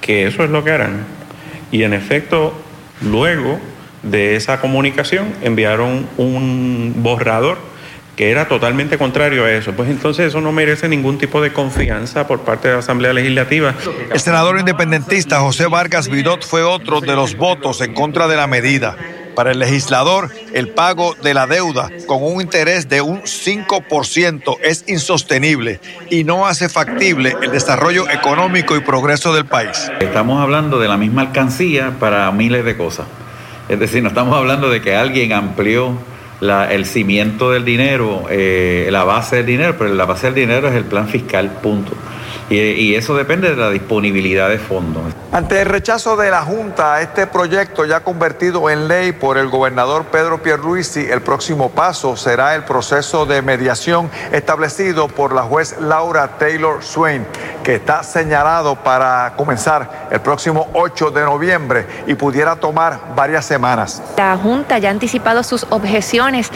que 0.01 0.27
eso 0.27 0.43
es 0.43 0.49
lo 0.49 0.63
que 0.63 0.71
harán. 0.71 1.05
Y 1.71 1.83
en 1.83 1.93
efecto, 1.93 2.53
luego 3.01 3.59
de 4.03 4.35
esa 4.35 4.61
comunicación 4.61 5.33
enviaron 5.41 6.07
un 6.17 6.93
borrador 6.97 7.57
que 8.17 8.31
era 8.31 8.47
totalmente 8.47 8.97
contrario 8.97 9.45
a 9.45 9.51
eso. 9.51 9.73
Pues 9.73 9.89
entonces 9.89 10.27
eso 10.27 10.41
no 10.41 10.51
merece 10.51 10.89
ningún 10.89 11.19
tipo 11.19 11.39
de 11.39 11.53
confianza 11.53 12.27
por 12.27 12.41
parte 12.41 12.67
de 12.67 12.73
la 12.73 12.79
Asamblea 12.79 13.13
Legislativa. 13.13 13.75
El 14.11 14.19
senador 14.19 14.57
independentista 14.57 15.39
José 15.39 15.67
Vargas 15.67 16.09
Vidot 16.09 16.43
fue 16.43 16.63
otro 16.63 16.99
de 16.99 17.15
los 17.15 17.37
votos 17.37 17.79
en 17.81 17.93
contra 17.93 18.27
de 18.27 18.35
la 18.35 18.47
medida. 18.47 18.97
Para 19.37 19.51
el 19.51 19.59
legislador, 19.59 20.31
el 20.51 20.69
pago 20.69 21.13
de 21.21 21.35
la 21.35 21.45
deuda 21.45 21.91
con 22.07 22.23
un 22.23 22.41
interés 22.41 22.89
de 22.89 23.01
un 23.01 23.21
5% 23.21 24.57
es 24.63 24.83
insostenible 24.87 25.79
y 26.09 26.23
no 26.23 26.47
hace 26.47 26.69
factible 26.69 27.35
el 27.43 27.51
desarrollo 27.51 28.09
económico 28.09 28.75
y 28.75 28.79
progreso 28.79 29.35
del 29.35 29.45
país. 29.45 29.91
Estamos 29.99 30.41
hablando 30.41 30.79
de 30.79 30.87
la 30.87 30.97
misma 30.97 31.21
alcancía 31.21 31.97
para 31.99 32.31
miles 32.31 32.65
de 32.65 32.77
cosas. 32.77 33.05
Es 33.69 33.79
decir, 33.79 34.01
no 34.01 34.09
estamos 34.09 34.35
hablando 34.35 34.71
de 34.71 34.81
que 34.81 34.95
alguien 34.95 35.33
amplió 35.33 35.95
el 36.41 36.85
cimiento 36.87 37.51
del 37.51 37.63
dinero, 37.63 38.25
eh, 38.31 38.87
la 38.89 39.03
base 39.03 39.35
del 39.35 39.45
dinero, 39.45 39.75
pero 39.77 39.93
la 39.93 40.05
base 40.05 40.31
del 40.31 40.33
dinero 40.33 40.67
es 40.67 40.73
el 40.73 40.85
plan 40.85 41.07
fiscal, 41.07 41.51
punto. 41.61 41.93
Y, 42.49 42.95
eso 42.95 43.15
depende 43.15 43.49
de 43.49 43.57
la 43.57 43.69
disponibilidad 43.69 44.49
de 44.49 44.57
fondos. 44.57 45.03
Ante 45.33 45.61
el 45.61 45.67
rechazo 45.67 46.15
de 46.15 46.31
la 46.31 46.43
Junta 46.43 46.95
a 46.95 47.01
este 47.01 47.27
proyecto 47.27 47.83
ya 47.83 47.99
convertido 47.99 48.69
en 48.69 48.87
ley 48.87 49.11
por 49.11 49.37
el 49.37 49.49
gobernador 49.49 50.05
Pedro 50.05 50.41
Pierluisi, 50.41 51.01
el 51.01 51.21
próximo 51.21 51.69
paso 51.69 52.15
será 52.15 52.55
el 52.55 52.63
proceso 52.63 53.25
de 53.25 53.41
mediación 53.41 54.09
establecido 54.31 55.09
por 55.09 55.33
la 55.33 55.43
juez 55.43 55.75
Laura 55.81 56.37
Taylor 56.39 56.81
Swain, 56.81 57.25
que 57.63 57.75
está 57.75 58.03
señalado 58.03 58.75
para 58.75 59.33
comenzar 59.35 60.07
el 60.09 60.21
próximo 60.21 60.69
8 60.73 61.11
de 61.11 61.21
noviembre 61.23 61.85
y 62.07 62.15
pudiera 62.15 62.55
tomar 62.55 63.13
varias 63.13 63.45
semanas. 63.45 64.01
La 64.17 64.37
Junta 64.37 64.77
ya 64.77 64.87
ha 64.87 64.91
anticipado 64.91 65.43
sus 65.43 65.67
objeciones 65.69 66.49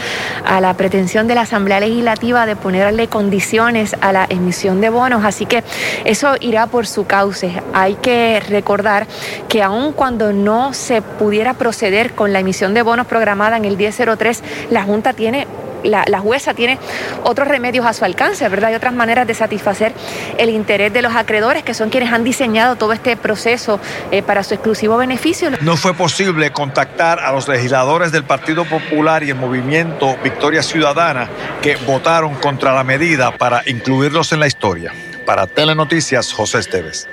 a 0.46 0.62
la 0.62 0.74
pretensión 0.74 1.28
de 1.28 1.34
la 1.34 1.42
Asamblea 1.42 1.80
Legislativa 1.80 2.46
de 2.46 2.56
ponerle 2.56 3.08
condiciones 3.08 3.94
a 4.00 4.12
la 4.12 4.26
emisión 4.28 4.80
de 4.80 4.88
bonos, 4.88 5.24
así 5.24 5.44
que 5.44 5.62
eso 6.04 6.36
irá 6.40 6.66
por 6.66 6.86
su 6.86 7.06
cauce. 7.06 7.62
Hay 7.72 7.94
que 7.96 8.40
recordar 8.40 9.06
que 9.48 9.62
aun 9.62 9.92
cuando 9.92 10.32
no 10.32 10.74
se 10.74 11.02
pudiera 11.02 11.54
proceder 11.54 12.12
con 12.12 12.32
la 12.32 12.40
emisión 12.40 12.74
de 12.74 12.82
bonos 12.82 13.06
programada 13.06 13.56
en 13.56 13.64
el 13.64 13.76
1003, 13.76 14.42
la 14.70 14.82
Junta 14.84 15.12
tiene 15.12 15.46
la, 15.84 16.20
jueza 16.20 16.54
tiene 16.54 16.78
otros 17.24 17.48
remedios 17.48 17.86
a 17.86 17.92
su 17.92 18.04
alcance, 18.04 18.48
¿verdad? 18.48 18.70
Hay 18.70 18.76
otras 18.76 18.94
maneras 18.94 19.26
de 19.26 19.34
satisfacer 19.34 19.92
el 20.38 20.50
interés 20.50 20.92
de 20.92 21.02
los 21.02 21.14
acreedores, 21.14 21.62
que 21.62 21.74
son 21.74 21.90
quienes 21.90 22.12
han 22.12 22.24
diseñado 22.24 22.76
todo 22.76 22.92
este 22.92 23.16
proceso 23.16 23.80
eh, 24.10 24.22
para 24.22 24.42
su 24.42 24.54
exclusivo 24.54 24.96
beneficio. 24.96 25.50
No 25.60 25.76
fue 25.76 25.94
posible 25.94 26.50
contactar 26.50 27.20
a 27.20 27.32
los 27.32 27.48
legisladores 27.48 28.12
del 28.12 28.24
Partido 28.24 28.64
Popular 28.64 29.22
y 29.22 29.30
el 29.30 29.36
movimiento 29.36 30.16
Victoria 30.22 30.62
Ciudadana 30.62 31.28
que 31.60 31.76
votaron 31.76 32.34
contra 32.36 32.72
la 32.74 32.84
medida 32.84 33.36
para 33.36 33.62
incluirlos 33.66 34.32
en 34.32 34.40
la 34.40 34.46
historia. 34.46 34.92
Para 35.26 35.46
Telenoticias, 35.46 36.32
José 36.32 36.58
Esteves. 36.58 37.08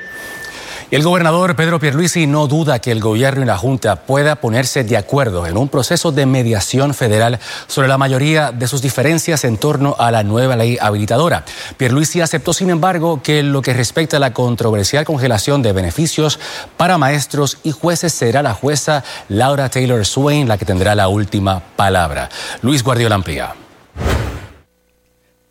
Y 0.92 0.96
el 0.96 1.04
gobernador 1.04 1.56
Pedro 1.56 1.80
Pierluisi 1.80 2.26
no 2.26 2.48
duda 2.48 2.80
que 2.80 2.92
el 2.92 3.00
gobierno 3.00 3.44
y 3.44 3.46
la 3.46 3.60
Junta 3.60 3.98
pueda 3.98 4.38
ponerse 4.38 4.84
de 4.84 4.98
acuerdo 4.98 5.46
en 5.46 5.56
un 5.56 5.70
proceso 5.70 6.12
de 6.12 6.26
mediación 6.26 6.96
federal 6.96 7.40
sobre 7.68 7.88
la 7.88 8.00
mayoría 8.00 8.52
de 8.52 8.68
sus 8.68 8.82
diferencias 8.82 9.44
en 9.44 9.58
torno 9.58 9.96
a 10.00 10.10
la 10.10 10.24
nueva 10.24 10.56
ley 10.56 10.80
habilitadora. 10.82 11.46
Pierluisi 11.78 12.22
aceptó, 12.22 12.54
sin 12.54 12.72
embargo, 12.72 13.22
que 13.22 13.44
lo 13.44 13.62
que 13.62 13.74
respecta 13.76 14.18
a 14.18 14.20
la 14.20 14.34
controversial 14.34 15.06
congelación 15.06 15.62
de 15.62 15.74
beneficios 15.74 16.40
para 16.76 16.98
maestros 16.98 17.60
y 17.62 17.72
jueces 17.72 18.12
será 18.12 18.42
la 18.42 18.56
jueza 18.56 19.04
Laura 19.28 19.70
Taylor 19.70 20.04
Swain 20.08 20.48
la 20.48 20.58
que 20.58 20.66
tendrá 20.66 20.96
la 20.96 21.08
última 21.08 21.62
palabra. 21.76 22.30
Luis 22.64 22.82
Guardiola 22.82 23.14
amplía. 23.14 23.54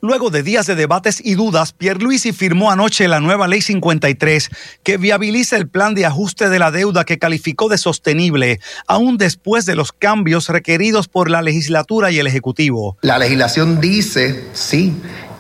Luego 0.00 0.31
de 0.31 0.45
días 0.45 0.67
de 0.67 0.76
debates 0.76 1.21
y 1.25 1.35
dudas, 1.35 1.73
Pierluisi 1.73 2.33
firmó 2.33 2.71
anoche 2.71 3.09
la 3.09 3.19
nueva 3.19 3.49
Ley 3.49 3.62
53 3.62 4.49
que 4.85 4.97
viabiliza 4.97 5.57
el 5.57 5.67
plan 5.67 5.97
de 5.97 6.07
ajuste 6.07 6.49
de 6.49 6.61
la 6.61 6.71
deuda 6.71 7.05
que 7.05 7.19
calificó 7.19 7.69
de 7.69 7.78
sostenible, 7.78 8.61
aún 8.87 9.17
después 9.17 9.67
de 9.67 9.75
los 9.75 9.90
cambios 9.90 10.50
requeridos 10.50 11.09
por 11.09 11.28
la 11.28 11.43
legislatura 11.43 12.12
y 12.12 12.21
el 12.21 12.28
Ejecutivo. 12.28 12.97
La 13.02 13.19
legislación 13.19 13.81
dice, 13.81 14.45
sí, 14.52 14.95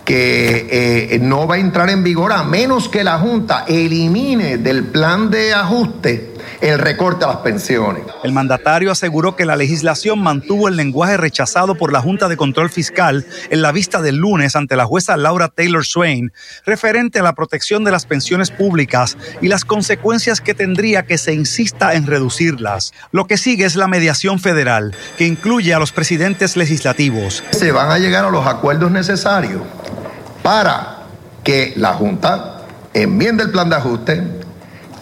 que 0.04 0.66
eh, 1.12 1.18
no 1.20 1.46
va 1.46 1.54
a 1.54 1.58
entrar 1.58 1.88
en 1.90 2.02
vigor 2.02 2.32
a 2.32 2.42
menos 2.42 2.88
que 2.88 3.04
la 3.04 3.18
Junta 3.18 3.64
elimine 3.68 4.58
del 4.58 4.84
plan 4.84 5.30
de 5.30 5.54
ajuste 5.54 6.32
el 6.60 6.78
recorte 6.78 7.24
a 7.24 7.28
las 7.28 7.36
pensiones. 7.38 8.04
El 8.24 8.32
mandatario 8.32 8.90
aseguró 8.90 9.36
que 9.36 9.46
la 9.46 9.56
legislación 9.56 10.20
mantuvo 10.20 10.68
el 10.68 10.76
lenguaje 10.76 11.16
rechazado 11.16 11.76
por 11.76 11.92
la 11.92 12.00
Junta 12.00 12.28
de 12.28 12.36
Control 12.36 12.70
Fiscal 12.70 13.24
en 13.50 13.62
la 13.62 13.72
vista 13.72 14.02
del 14.02 14.16
lunes 14.16 14.56
ante 14.56 14.76
la 14.76 14.84
jueza 14.84 15.16
Laura 15.16 15.48
Taylor 15.48 15.84
Swain, 15.84 16.32
referente 16.66 17.20
a 17.20 17.22
la 17.22 17.34
protección 17.34 17.84
de 17.84 17.90
las 17.90 18.06
pensiones 18.06 18.50
públicas 18.50 19.16
y 19.40 19.48
las 19.48 19.64
consecuencias 19.64 20.40
que 20.40 20.54
tendría 20.54 21.04
que 21.04 21.18
se 21.18 21.32
insista 21.32 21.94
en 21.94 22.06
reducirlas. 22.06 22.92
Lo 23.12 23.26
que 23.26 23.36
sigue 23.36 23.64
es 23.64 23.76
la 23.76 23.88
mediación 23.88 24.40
federal, 24.40 24.94
que 25.16 25.26
incluye 25.26 25.74
a 25.74 25.78
los 25.78 25.92
presidentes 25.92 26.56
legislativos. 26.56 27.44
Se 27.50 27.72
van 27.72 27.90
a 27.90 27.98
llegar 27.98 28.24
a 28.24 28.30
los 28.30 28.46
acuerdos 28.46 28.90
necesarios 28.90 29.62
para 30.42 31.04
que 31.44 31.72
la 31.76 31.94
Junta 31.94 32.62
enmiende 32.94 33.44
el 33.44 33.50
plan 33.50 33.70
de 33.70 33.76
ajuste, 33.76 34.22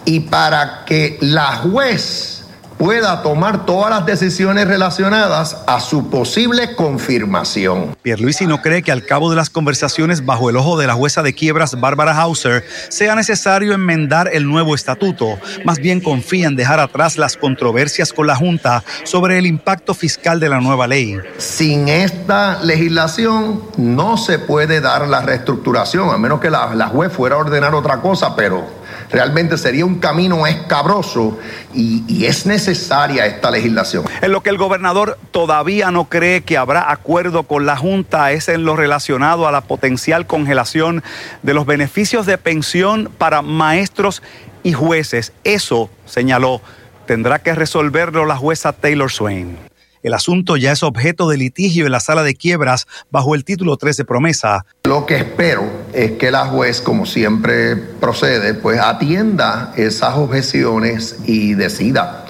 y 0.07 0.21
para 0.21 0.85
que 0.85 1.17
la 1.19 1.57
juez 1.57 2.45
pueda 2.77 3.23
tomar 3.23 3.65
todas 3.65 3.89
las 3.89 4.05
decisiones 4.05 4.67
relacionadas 4.67 5.57
a 5.67 5.81
su 5.81 6.09
posible 6.09 6.75
confirmación. 6.75 7.97
Pierluisi 8.03 8.45
no 8.45 8.61
cree 8.61 8.83
que 8.83 8.91
al 8.93 9.03
cabo 9.03 9.29
de 9.29 9.35
las 9.35 9.49
conversaciones 9.49 10.25
bajo 10.25 10.49
el 10.49 10.55
ojo 10.55 10.77
de 10.77 10.87
la 10.87 10.93
jueza 10.93 11.23
de 11.23 11.33
quiebras 11.33 11.77
Bárbara 11.79 12.15
Hauser 12.15 12.63
sea 12.87 13.15
necesario 13.15 13.73
enmendar 13.73 14.29
el 14.31 14.47
nuevo 14.47 14.75
estatuto. 14.75 15.37
Más 15.65 15.79
bien 15.79 15.99
confía 15.99 16.47
en 16.47 16.55
dejar 16.55 16.79
atrás 16.79 17.17
las 17.17 17.35
controversias 17.35 18.13
con 18.13 18.27
la 18.27 18.35
Junta 18.35 18.83
sobre 19.03 19.39
el 19.39 19.45
impacto 19.45 19.93
fiscal 19.93 20.39
de 20.39 20.47
la 20.47 20.61
nueva 20.61 20.87
ley. 20.87 21.17
Sin 21.37 21.89
esta 21.89 22.63
legislación 22.63 23.63
no 23.75 24.15
se 24.15 24.39
puede 24.39 24.79
dar 24.79 25.07
la 25.07 25.21
reestructuración, 25.21 26.11
a 26.11 26.17
menos 26.17 26.39
que 26.39 26.49
la, 26.49 26.75
la 26.75 26.87
juez 26.87 27.11
fuera 27.11 27.35
a 27.35 27.39
ordenar 27.39 27.75
otra 27.75 28.01
cosa, 28.01 28.35
pero 28.37 28.76
Realmente 29.11 29.57
sería 29.57 29.85
un 29.85 29.99
camino 29.99 30.45
escabroso 30.47 31.37
y, 31.73 32.25
es 32.25 32.45
necesaria 32.45 33.25
esta 33.25 33.51
legislación. 33.51 34.03
En 34.21 34.31
lo 34.31 34.41
que 34.41 34.49
el 34.49 34.57
gobernador 34.57 35.17
todavía 35.31 35.91
no 35.91 36.05
cree 36.09 36.41
que 36.41 36.57
habrá 36.57 36.91
acuerdo 36.91 37.43
con 37.43 37.65
la 37.65 37.77
Junta 37.77 38.31
es 38.31 38.49
en 38.49 38.65
lo 38.65 38.75
relacionado 38.75 39.47
a 39.47 39.51
la 39.51 39.61
potencial 39.61 40.27
congelación 40.27 41.03
de 41.41 41.53
los 41.53 41.65
beneficios 41.65 42.25
de 42.25 42.37
pensión 42.37 43.09
para 43.17 43.41
maestros 43.41 44.21
y 44.63 44.73
jueces. 44.73 45.31
Eso, 45.45 45.89
señaló, 46.05 46.61
tendrá 47.05 47.39
que 47.39 47.55
resolverlo 47.55 48.25
la 48.25 48.35
jueza 48.35 48.73
Taylor 48.73 49.11
Swain. 49.11 49.66
El 50.03 50.13
asunto 50.13 50.57
ya 50.57 50.71
es 50.71 50.83
objeto 50.83 51.29
de 51.29 51.37
litigio 51.37 51.85
en 51.85 51.91
la 51.91 51.99
sala 51.99 52.23
de 52.23 52.35
quiebras 52.35 52.87
bajo 53.09 53.35
el 53.35 53.43
título 53.43 53.77
3 53.77 53.97
de 53.97 54.05
promesa. 54.05 54.65
Lo 54.85 55.05
que 55.05 55.17
espero 55.17 55.63
es 55.93 56.11
que 56.13 56.31
la 56.31 56.45
juez, 56.45 56.81
como 56.81 57.05
siempre 57.05 57.75
procede, 57.75 58.53
pues 58.53 58.79
atienda 58.79 59.73
esas 59.75 60.15
objeciones 60.15 61.17
y 61.25 61.55
decida 61.55 62.26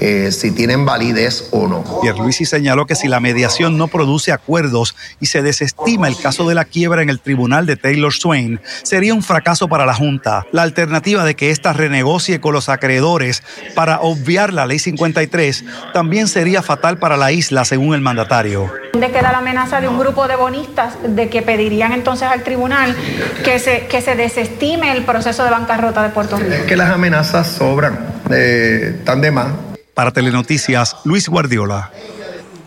eh, 0.00 0.32
si 0.32 0.50
tienen 0.50 0.84
validez 0.84 1.48
o 1.52 1.68
no. 1.68 1.84
Pierluisi 2.00 2.46
señaló 2.46 2.86
que 2.86 2.94
si 2.94 3.06
la 3.06 3.20
mediación 3.20 3.76
no 3.76 3.88
produce 3.88 4.32
acuerdos 4.32 4.96
y 5.20 5.26
se 5.26 5.42
desestima 5.42 6.08
el 6.08 6.16
caso 6.16 6.48
de 6.48 6.54
la 6.54 6.64
quiebra 6.64 7.02
en 7.02 7.10
el 7.10 7.20
tribunal 7.20 7.66
de 7.66 7.76
Taylor 7.76 8.12
Swain, 8.12 8.60
sería 8.82 9.14
un 9.14 9.22
fracaso 9.22 9.68
para 9.68 9.86
la 9.86 9.94
Junta. 9.94 10.46
La 10.52 10.62
alternativa 10.62 11.24
de 11.24 11.36
que 11.36 11.50
ésta 11.50 11.72
renegocie 11.72 12.40
con 12.40 12.54
los 12.54 12.68
acreedores 12.68 13.42
para 13.74 14.00
obviar 14.00 14.52
la 14.52 14.66
ley 14.66 14.78
53 14.78 15.64
también 15.92 16.28
sería 16.28 16.62
fatal 16.62 16.98
para 16.98 17.16
la 17.16 17.32
isla, 17.32 17.64
según 17.64 17.94
el 17.94 18.00
mandatario. 18.00 18.72
¿Dónde 18.92 19.10
queda 19.10 19.32
la 19.32 19.38
amenaza 19.38 19.80
de 19.80 19.88
un 19.88 19.98
grupo 19.98 20.26
de 20.26 20.36
bonistas 20.36 20.94
de 21.06 21.28
que 21.28 21.42
pedirían 21.42 21.92
entonces 21.92 22.28
al 22.28 22.42
tribunal 22.42 22.96
que 23.44 23.58
se, 23.58 23.86
que 23.86 24.00
se 24.00 24.14
desestime 24.14 24.92
el 24.92 25.04
proceso 25.04 25.44
de 25.44 25.50
bancarrota 25.50 26.02
de 26.02 26.08
Puerto 26.08 26.36
Rico? 26.36 26.52
Es 26.52 26.62
que 26.62 26.76
las 26.76 26.90
amenazas 26.90 27.48
sobran, 27.48 27.98
eh, 28.30 28.96
están 28.98 29.20
de 29.20 29.30
más. 29.30 29.69
Para 30.00 30.12
Telenoticias, 30.12 30.96
Luis 31.04 31.28
Guardiola. 31.28 31.90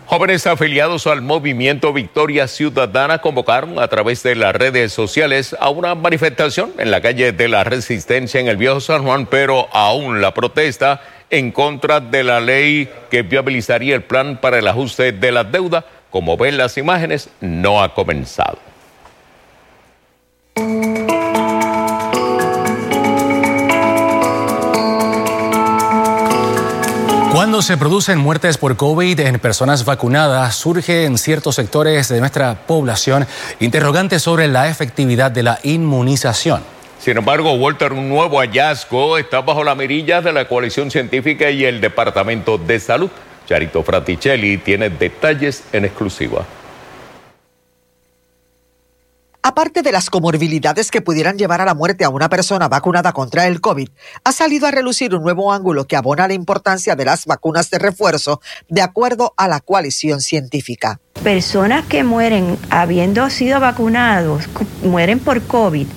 Jóvenes 0.06 0.46
afiliados 0.46 1.08
al 1.08 1.20
movimiento 1.20 1.92
Victoria 1.92 2.46
Ciudadana 2.46 3.18
convocaron 3.18 3.80
a 3.80 3.88
través 3.88 4.22
de 4.22 4.36
las 4.36 4.54
redes 4.54 4.92
sociales 4.92 5.56
a 5.58 5.68
una 5.68 5.96
manifestación 5.96 6.70
en 6.78 6.92
la 6.92 7.00
calle 7.00 7.32
de 7.32 7.48
la 7.48 7.64
Resistencia 7.64 8.38
en 8.38 8.46
el 8.46 8.56
Viejo 8.56 8.78
San 8.78 9.02
Juan, 9.02 9.26
pero 9.26 9.66
aún 9.72 10.20
la 10.20 10.32
protesta 10.32 11.02
en 11.28 11.50
contra 11.50 11.98
de 11.98 12.22
la 12.22 12.38
ley 12.38 12.88
que 13.10 13.22
viabilizaría 13.22 13.96
el 13.96 14.04
plan 14.04 14.38
para 14.40 14.60
el 14.60 14.68
ajuste 14.68 15.10
de 15.10 15.32
la 15.32 15.42
deuda, 15.42 15.84
como 16.10 16.36
ven 16.36 16.56
las 16.56 16.78
imágenes, 16.78 17.30
no 17.40 17.82
ha 17.82 17.94
comenzado. 17.94 18.73
Cuando 27.54 27.62
se 27.68 27.76
producen 27.76 28.18
muertes 28.18 28.58
por 28.58 28.76
COVID 28.76 29.20
en 29.20 29.38
personas 29.38 29.84
vacunadas, 29.84 30.56
surge 30.56 31.04
en 31.04 31.16
ciertos 31.16 31.54
sectores 31.54 32.08
de 32.08 32.18
nuestra 32.18 32.56
población 32.56 33.28
interrogantes 33.60 34.22
sobre 34.22 34.48
la 34.48 34.68
efectividad 34.68 35.30
de 35.30 35.44
la 35.44 35.60
inmunización. 35.62 36.64
Sin 36.98 37.16
embargo, 37.16 37.52
Walter, 37.52 37.92
un 37.92 38.08
nuevo 38.08 38.40
hallazgo 38.40 39.18
está 39.18 39.40
bajo 39.40 39.62
la 39.62 39.76
mirilla 39.76 40.20
de 40.20 40.32
la 40.32 40.48
coalición 40.48 40.90
científica 40.90 41.48
y 41.48 41.64
el 41.64 41.80
Departamento 41.80 42.58
de 42.58 42.80
Salud. 42.80 43.10
Charito 43.46 43.84
Fraticelli 43.84 44.58
tiene 44.58 44.90
detalles 44.90 45.62
en 45.72 45.84
exclusiva. 45.84 46.44
Aparte 49.46 49.82
de 49.82 49.92
las 49.92 50.08
comorbilidades 50.08 50.90
que 50.90 51.02
pudieran 51.02 51.36
llevar 51.36 51.60
a 51.60 51.66
la 51.66 51.74
muerte 51.74 52.02
a 52.02 52.08
una 52.08 52.30
persona 52.30 52.66
vacunada 52.66 53.12
contra 53.12 53.46
el 53.46 53.60
COVID, 53.60 53.90
ha 54.24 54.32
salido 54.32 54.66
a 54.66 54.70
relucir 54.70 55.14
un 55.14 55.22
nuevo 55.22 55.52
ángulo 55.52 55.86
que 55.86 55.96
abona 55.96 56.26
la 56.26 56.32
importancia 56.32 56.96
de 56.96 57.04
las 57.04 57.26
vacunas 57.26 57.68
de 57.68 57.78
refuerzo 57.78 58.40
de 58.70 58.80
acuerdo 58.80 59.34
a 59.36 59.46
la 59.46 59.60
coalición 59.60 60.22
científica. 60.22 60.98
Personas 61.22 61.84
que 61.84 62.04
mueren 62.04 62.56
habiendo 62.70 63.28
sido 63.28 63.60
vacunados, 63.60 64.44
mueren 64.82 65.18
por 65.18 65.42
COVID, 65.42 65.88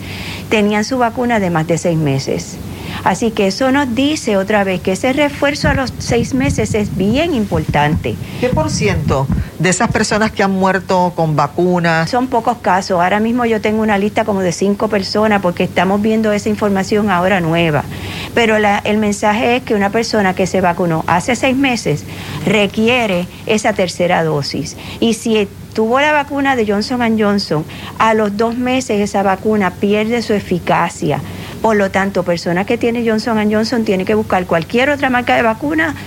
tenían 0.49 0.83
su 0.83 0.97
vacuna 0.97 1.39
de 1.39 1.49
más 1.49 1.67
de 1.67 1.77
seis 1.77 1.97
meses. 1.97 2.57
Así 3.03 3.31
que 3.31 3.47
eso 3.47 3.71
nos 3.71 3.93
dice 3.95 4.37
otra 4.37 4.63
vez 4.63 4.81
que 4.81 4.93
ese 4.93 5.13
refuerzo 5.13 5.69
a 5.69 5.73
los 5.73 5.93
seis 5.99 6.33
meses 6.33 6.73
es 6.73 6.95
bien 6.95 7.33
importante. 7.33 8.15
¿Qué 8.39 8.49
por 8.49 8.69
ciento 8.69 9.27
de 9.59 9.69
esas 9.69 9.91
personas 9.91 10.31
que 10.31 10.43
han 10.43 10.51
muerto 10.51 11.13
con 11.15 11.35
vacunas? 11.35 12.09
Son 12.09 12.27
pocos 12.27 12.57
casos. 12.57 12.99
Ahora 12.99 13.19
mismo 13.19 13.45
yo 13.45 13.61
tengo 13.61 13.81
una 13.81 13.97
lista 13.97 14.25
como 14.25 14.41
de 14.41 14.51
cinco 14.51 14.87
personas 14.87 15.41
porque 15.41 15.63
estamos 15.63 16.01
viendo 16.01 16.31
esa 16.31 16.49
información 16.49 17.09
ahora 17.09 17.39
nueva. 17.39 17.83
Pero 18.33 18.59
la, 18.59 18.79
el 18.79 18.97
mensaje 18.97 19.57
es 19.57 19.63
que 19.63 19.73
una 19.73 19.89
persona 19.89 20.33
que 20.33 20.47
se 20.47 20.61
vacunó 20.61 21.03
hace 21.07 21.35
seis 21.35 21.55
meses 21.55 22.03
requiere 22.45 23.27
esa 23.45 23.73
tercera 23.73 24.23
dosis. 24.23 24.77
Y 24.99 25.13
si 25.13 25.47
tuvo 25.73 25.99
la 25.99 26.11
vacuna 26.11 26.55
de 26.55 26.65
Johnson 26.65 27.19
Johnson, 27.19 27.63
a 27.99 28.13
los 28.15 28.35
dos 28.35 28.57
meses 28.57 28.99
esa 28.99 29.21
vacuna 29.21 29.71
pierde 29.71 30.21
su 30.23 30.33
eficacia. 30.33 31.21
Por 31.67 31.75
lo 31.75 31.91
tanto, 31.91 32.23
persona 32.23 32.65
que 32.65 32.77
tiene 32.77 33.05
Johnson 33.05 33.51
Johnson 33.51 33.83
tiene 33.83 34.05
que 34.05 34.15
buscar 34.15 34.45
cualquier 34.45 34.89
otra 34.89 35.09
marca 35.09 35.35
de 35.35 35.41
vacuna 35.41 35.97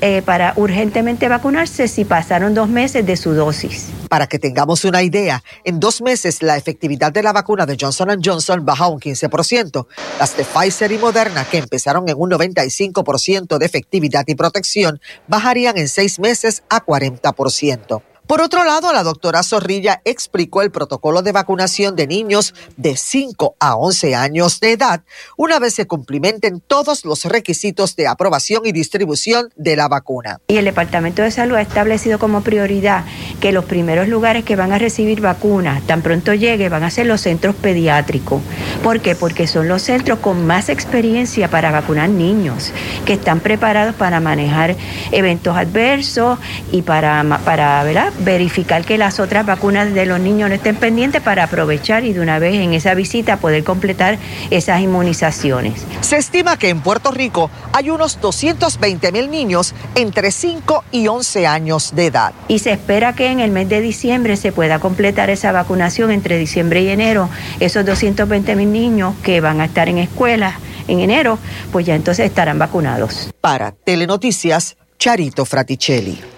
eh, 0.00 0.20
para 0.22 0.52
urgentemente 0.56 1.28
vacunarse 1.28 1.86
si 1.86 2.04
pasaron 2.04 2.54
dos 2.54 2.68
meses 2.68 3.06
de 3.06 3.16
su 3.16 3.34
dosis. 3.34 3.90
Para 4.08 4.26
que 4.26 4.40
tengamos 4.40 4.84
una 4.84 5.04
idea, 5.04 5.44
en 5.62 5.78
dos 5.78 6.02
meses 6.02 6.42
la 6.42 6.56
efectividad 6.56 7.12
de 7.12 7.22
la 7.22 7.32
vacuna 7.32 7.66
de 7.66 7.76
Johnson 7.80 8.20
Johnson 8.20 8.64
baja 8.64 8.88
un 8.88 8.98
15%. 8.98 9.86
Las 10.18 10.36
de 10.36 10.44
Pfizer 10.44 10.90
y 10.90 10.98
Moderna, 10.98 11.44
que 11.44 11.58
empezaron 11.58 12.08
en 12.08 12.16
un 12.18 12.32
95% 12.32 13.58
de 13.58 13.66
efectividad 13.66 14.24
y 14.26 14.34
protección, 14.34 15.00
bajarían 15.28 15.78
en 15.78 15.86
seis 15.86 16.18
meses 16.18 16.64
a 16.68 16.84
40%. 16.84 18.02
Por 18.26 18.40
otro 18.40 18.64
lado, 18.64 18.90
la 18.94 19.02
doctora 19.02 19.42
Zorrilla 19.42 20.00
explicó 20.06 20.62
el 20.62 20.70
protocolo 20.70 21.20
de 21.20 21.32
vacunación 21.32 21.94
de 21.94 22.06
niños 22.06 22.54
de 22.78 22.96
5 22.96 23.56
a 23.60 23.76
11 23.76 24.14
años 24.14 24.60
de 24.60 24.72
edad 24.72 25.02
una 25.36 25.58
vez 25.58 25.74
se 25.74 25.86
cumplimenten 25.86 26.60
todos 26.60 27.04
los 27.04 27.24
requisitos 27.24 27.96
de 27.96 28.06
aprobación 28.06 28.64
y 28.64 28.72
distribución 28.72 29.50
de 29.56 29.76
la 29.76 29.88
vacuna. 29.88 30.40
Y 30.48 30.56
el 30.56 30.64
Departamento 30.64 31.20
de 31.20 31.30
Salud 31.30 31.56
ha 31.56 31.60
establecido 31.60 32.18
como 32.18 32.40
prioridad 32.40 33.04
que 33.40 33.52
los 33.52 33.66
primeros 33.66 34.08
lugares 34.08 34.42
que 34.44 34.56
van 34.56 34.72
a 34.72 34.78
recibir 34.78 35.20
vacunas, 35.20 35.82
tan 35.86 36.00
pronto 36.00 36.32
llegue, 36.32 36.70
van 36.70 36.82
a 36.82 36.90
ser 36.90 37.04
los 37.04 37.20
centros 37.20 37.54
pediátricos. 37.54 38.40
¿Por 38.82 39.00
qué? 39.00 39.14
Porque 39.14 39.46
son 39.46 39.68
los 39.68 39.82
centros 39.82 40.20
con 40.20 40.46
más 40.46 40.70
experiencia 40.70 41.50
para 41.50 41.70
vacunar 41.70 42.08
niños, 42.08 42.72
que 43.04 43.12
están 43.14 43.40
preparados 43.40 43.94
para 43.94 44.20
manejar 44.20 44.76
eventos 45.12 45.56
adversos 45.56 46.38
y 46.72 46.80
para, 46.80 47.22
para 47.44 47.84
¿verdad? 47.84 48.13
Verificar 48.20 48.84
que 48.84 48.98
las 48.98 49.20
otras 49.20 49.46
vacunas 49.46 49.92
de 49.92 50.06
los 50.06 50.20
niños 50.20 50.48
no 50.48 50.54
estén 50.54 50.76
pendientes 50.76 51.22
para 51.22 51.44
aprovechar 51.44 52.04
y 52.04 52.12
de 52.12 52.20
una 52.20 52.38
vez 52.38 52.54
en 52.54 52.74
esa 52.74 52.94
visita 52.94 53.38
poder 53.38 53.64
completar 53.64 54.18
esas 54.50 54.80
inmunizaciones. 54.80 55.84
Se 56.00 56.16
estima 56.16 56.58
que 56.58 56.68
en 56.68 56.80
Puerto 56.80 57.10
Rico 57.10 57.50
hay 57.72 57.90
unos 57.90 58.20
220 58.20 59.12
mil 59.12 59.30
niños 59.30 59.74
entre 59.94 60.30
5 60.30 60.84
y 60.90 61.08
11 61.08 61.46
años 61.46 61.94
de 61.94 62.06
edad. 62.06 62.32
Y 62.48 62.58
se 62.60 62.72
espera 62.72 63.14
que 63.14 63.28
en 63.30 63.40
el 63.40 63.50
mes 63.50 63.68
de 63.68 63.80
diciembre 63.80 64.36
se 64.36 64.52
pueda 64.52 64.78
completar 64.78 65.30
esa 65.30 65.52
vacunación 65.52 66.10
entre 66.10 66.38
diciembre 66.38 66.82
y 66.82 66.88
enero. 66.88 67.28
Esos 67.60 67.84
220 67.84 68.56
mil 68.56 68.72
niños 68.72 69.14
que 69.22 69.40
van 69.40 69.60
a 69.60 69.66
estar 69.66 69.88
en 69.88 69.98
escuela 69.98 70.58
en 70.88 71.00
enero, 71.00 71.38
pues 71.72 71.86
ya 71.86 71.94
entonces 71.94 72.26
estarán 72.26 72.58
vacunados. 72.58 73.30
Para 73.40 73.72
Telenoticias, 73.72 74.76
Charito 74.98 75.44
Fraticelli. 75.44 76.33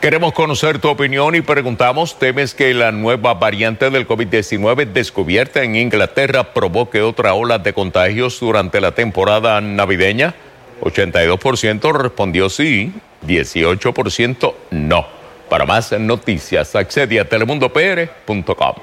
Queremos 0.00 0.32
conocer 0.32 0.78
tu 0.78 0.88
opinión 0.88 1.34
y 1.34 1.40
preguntamos, 1.40 2.20
¿temes 2.20 2.54
que 2.54 2.72
la 2.72 2.92
nueva 2.92 3.34
variante 3.34 3.90
del 3.90 4.06
COVID-19 4.06 4.92
descubierta 4.92 5.64
en 5.64 5.74
Inglaterra 5.74 6.54
provoque 6.54 7.02
otra 7.02 7.34
ola 7.34 7.58
de 7.58 7.72
contagios 7.72 8.38
durante 8.38 8.80
la 8.80 8.92
temporada 8.92 9.60
navideña? 9.60 10.36
82% 10.82 11.92
respondió 11.92 12.48
sí, 12.48 12.92
18% 13.26 14.54
no. 14.70 15.04
Para 15.48 15.66
más 15.66 15.90
noticias, 15.90 16.76
accede 16.76 17.18
a 17.18 17.28
telemundopr.com. 17.28 18.74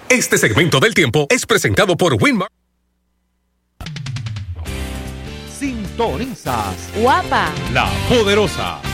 Este 0.07 0.37
segmento 0.37 0.79
del 0.79 0.93
tiempo 0.93 1.27
es 1.29 1.45
presentado 1.45 1.97
por 1.97 2.13
Winmar. 2.13 2.47
Sintonizas 5.59 6.75
Guapa. 6.95 7.49
la 7.73 7.87
poderosa. 8.09 8.92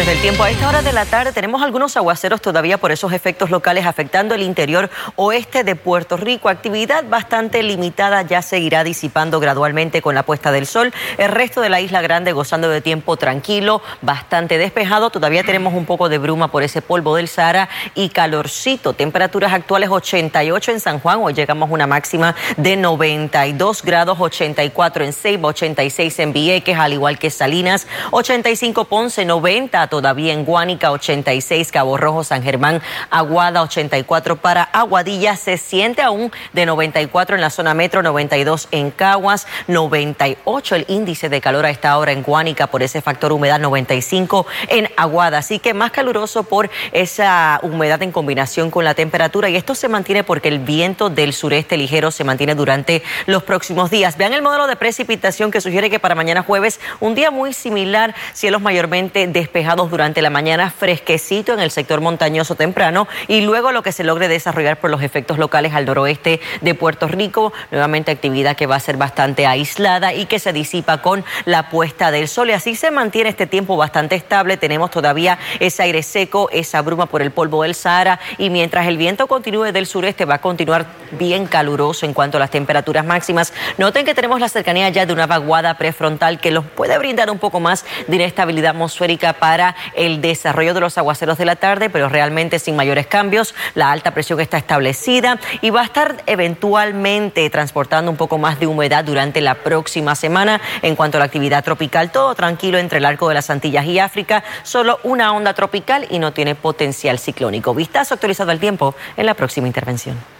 Desde 0.00 0.12
el 0.12 0.22
tiempo 0.22 0.44
a 0.44 0.50
esta 0.50 0.66
hora 0.66 0.80
de 0.80 0.94
la 0.94 1.04
tarde 1.04 1.30
tenemos 1.30 1.60
algunos 1.60 1.94
aguaceros 1.94 2.40
todavía 2.40 2.78
por 2.78 2.90
esos 2.90 3.12
efectos 3.12 3.50
locales 3.50 3.84
afectando 3.84 4.34
el 4.34 4.40
interior 4.40 4.88
oeste 5.16 5.62
de 5.62 5.76
Puerto 5.76 6.16
Rico. 6.16 6.48
Actividad 6.48 7.04
bastante 7.04 7.62
limitada 7.62 8.22
ya 8.22 8.40
seguirá 8.40 8.82
disipando 8.82 9.40
gradualmente 9.40 10.00
con 10.00 10.14
la 10.14 10.22
puesta 10.22 10.52
del 10.52 10.64
sol. 10.64 10.94
El 11.18 11.30
resto 11.30 11.60
de 11.60 11.68
la 11.68 11.82
isla 11.82 12.00
grande 12.00 12.32
gozando 12.32 12.70
de 12.70 12.80
tiempo 12.80 13.18
tranquilo, 13.18 13.82
bastante 14.00 14.56
despejado. 14.56 15.10
Todavía 15.10 15.44
tenemos 15.44 15.74
un 15.74 15.84
poco 15.84 16.08
de 16.08 16.16
bruma 16.16 16.48
por 16.48 16.62
ese 16.62 16.80
polvo 16.80 17.16
del 17.16 17.28
Sahara 17.28 17.68
y 17.94 18.08
calorcito. 18.08 18.94
Temperaturas 18.94 19.52
actuales 19.52 19.90
88 19.90 20.72
en 20.72 20.80
San 20.80 21.00
Juan. 21.00 21.18
Hoy 21.20 21.34
llegamos 21.34 21.68
a 21.68 21.74
una 21.74 21.86
máxima 21.86 22.34
de 22.56 22.78
92 22.78 23.82
grados, 23.82 24.18
84 24.18 25.04
en 25.04 25.12
Ceiba, 25.12 25.50
86 25.50 26.18
en 26.20 26.32
Vieques, 26.32 26.78
al 26.78 26.94
igual 26.94 27.18
que 27.18 27.28
Salinas, 27.28 27.86
85 28.12 28.86
Ponce, 28.86 29.26
90 29.26 29.89
todavía 29.90 30.32
en 30.32 30.44
Guánica, 30.44 30.90
86 30.90 31.70
Cabo 31.70 31.98
Rojo, 31.98 32.24
San 32.24 32.42
Germán, 32.42 32.80
Aguada, 33.10 33.62
84 33.62 34.36
para 34.36 34.62
Aguadilla, 34.62 35.36
se 35.36 35.58
siente 35.58 36.00
aún 36.00 36.32
de 36.52 36.64
94 36.64 37.34
en 37.34 37.42
la 37.42 37.50
zona 37.50 37.74
metro, 37.74 38.02
92 38.02 38.68
en 38.70 38.90
Caguas, 38.90 39.46
98 39.66 40.76
el 40.76 40.86
índice 40.88 41.28
de 41.28 41.40
calor 41.40 41.66
a 41.66 41.70
esta 41.70 41.96
hora 41.98 42.12
en 42.12 42.22
Guánica 42.22 42.68
por 42.68 42.82
ese 42.82 43.02
factor 43.02 43.32
humedad, 43.32 43.60
95 43.60 44.46
en 44.68 44.88
Aguada, 44.96 45.38
así 45.38 45.58
que 45.58 45.74
más 45.74 45.90
caluroso 45.90 46.44
por 46.44 46.70
esa 46.92 47.60
humedad 47.62 48.02
en 48.02 48.12
combinación 48.12 48.70
con 48.70 48.84
la 48.84 48.94
temperatura. 48.94 49.48
Y 49.48 49.56
esto 49.56 49.74
se 49.74 49.88
mantiene 49.88 50.24
porque 50.24 50.48
el 50.48 50.60
viento 50.60 51.10
del 51.10 51.32
sureste 51.32 51.76
ligero 51.76 52.10
se 52.10 52.24
mantiene 52.24 52.54
durante 52.54 53.02
los 53.26 53.42
próximos 53.42 53.90
días. 53.90 54.16
Vean 54.16 54.32
el 54.32 54.42
modelo 54.42 54.66
de 54.66 54.76
precipitación 54.76 55.50
que 55.50 55.60
sugiere 55.60 55.90
que 55.90 55.98
para 55.98 56.14
mañana 56.14 56.42
jueves 56.42 56.80
un 57.00 57.14
día 57.14 57.30
muy 57.30 57.52
similar, 57.52 58.14
cielos 58.32 58.60
mayormente 58.60 59.26
despejados 59.26 59.79
durante 59.88 60.20
la 60.20 60.28
mañana, 60.28 60.70
fresquecito 60.70 61.54
en 61.54 61.60
el 61.60 61.70
sector 61.70 62.00
montañoso 62.00 62.56
temprano 62.56 63.08
y 63.28 63.40
luego 63.40 63.72
lo 63.72 63.82
que 63.82 63.92
se 63.92 64.04
logre 64.04 64.28
desarrollar 64.28 64.78
por 64.78 64.90
los 64.90 65.02
efectos 65.02 65.38
locales 65.38 65.72
al 65.72 65.86
noroeste 65.86 66.40
de 66.60 66.74
Puerto 66.74 67.08
Rico, 67.08 67.52
nuevamente 67.70 68.10
actividad 68.10 68.56
que 68.56 68.66
va 68.66 68.76
a 68.76 68.80
ser 68.80 68.96
bastante 68.96 69.46
aislada 69.46 70.12
y 70.12 70.26
que 70.26 70.38
se 70.38 70.52
disipa 70.52 71.00
con 71.00 71.24
la 71.44 71.70
puesta 71.70 72.10
del 72.10 72.28
sol 72.28 72.50
y 72.50 72.52
así 72.52 72.74
se 72.74 72.90
mantiene 72.90 73.30
este 73.30 73.46
tiempo 73.46 73.76
bastante 73.76 74.16
estable. 74.16 74.56
Tenemos 74.56 74.90
todavía 74.90 75.38
ese 75.60 75.84
aire 75.84 76.02
seco, 76.02 76.50
esa 76.52 76.82
bruma 76.82 77.06
por 77.06 77.22
el 77.22 77.30
polvo 77.30 77.62
del 77.62 77.74
Sahara 77.74 78.20
y 78.36 78.50
mientras 78.50 78.86
el 78.86 78.96
viento 78.96 79.26
continúe 79.26 79.72
del 79.72 79.86
sureste 79.86 80.24
va 80.24 80.34
a 80.34 80.40
continuar 80.40 80.86
bien 81.12 81.46
caluroso 81.46 82.06
en 82.06 82.12
cuanto 82.12 82.36
a 82.36 82.40
las 82.40 82.50
temperaturas 82.50 83.04
máximas. 83.04 83.52
Noten 83.78 84.04
que 84.04 84.14
tenemos 84.14 84.40
la 84.40 84.48
cercanía 84.48 84.88
ya 84.88 85.06
de 85.06 85.12
una 85.12 85.26
vaguada 85.26 85.74
prefrontal 85.78 86.40
que 86.40 86.50
los 86.50 86.64
puede 86.64 86.98
brindar 86.98 87.30
un 87.30 87.38
poco 87.38 87.60
más 87.60 87.84
de 88.06 88.16
inestabilidad 88.16 88.70
atmosférica 88.70 89.34
para 89.34 89.59
el 89.94 90.20
desarrollo 90.20 90.74
de 90.74 90.80
los 90.80 90.98
aguaceros 90.98 91.38
de 91.38 91.44
la 91.44 91.56
tarde, 91.56 91.90
pero 91.90 92.08
realmente 92.08 92.58
sin 92.58 92.76
mayores 92.76 93.06
cambios. 93.06 93.54
La 93.74 93.90
alta 93.90 94.12
presión 94.12 94.40
está 94.40 94.58
establecida 94.58 95.38
y 95.60 95.70
va 95.70 95.82
a 95.82 95.84
estar 95.84 96.22
eventualmente 96.26 97.48
transportando 97.50 98.10
un 98.10 98.16
poco 98.16 98.38
más 98.38 98.58
de 98.60 98.66
humedad 98.66 99.04
durante 99.04 99.40
la 99.40 99.54
próxima 99.54 100.14
semana. 100.14 100.60
En 100.82 100.96
cuanto 100.96 101.18
a 101.18 101.20
la 101.20 101.26
actividad 101.26 101.64
tropical, 101.64 102.10
todo 102.10 102.34
tranquilo 102.34 102.78
entre 102.78 102.98
el 102.98 103.04
arco 103.04 103.28
de 103.28 103.34
las 103.34 103.50
Antillas 103.50 103.86
y 103.86 103.98
África, 103.98 104.42
solo 104.62 104.98
una 105.02 105.32
onda 105.32 105.54
tropical 105.54 106.06
y 106.10 106.18
no 106.18 106.32
tiene 106.32 106.54
potencial 106.54 107.18
ciclónico. 107.18 107.74
Vistazo 107.74 108.14
actualizado 108.14 108.50
al 108.50 108.60
tiempo 108.60 108.94
en 109.16 109.26
la 109.26 109.34
próxima 109.34 109.66
intervención. 109.66 110.39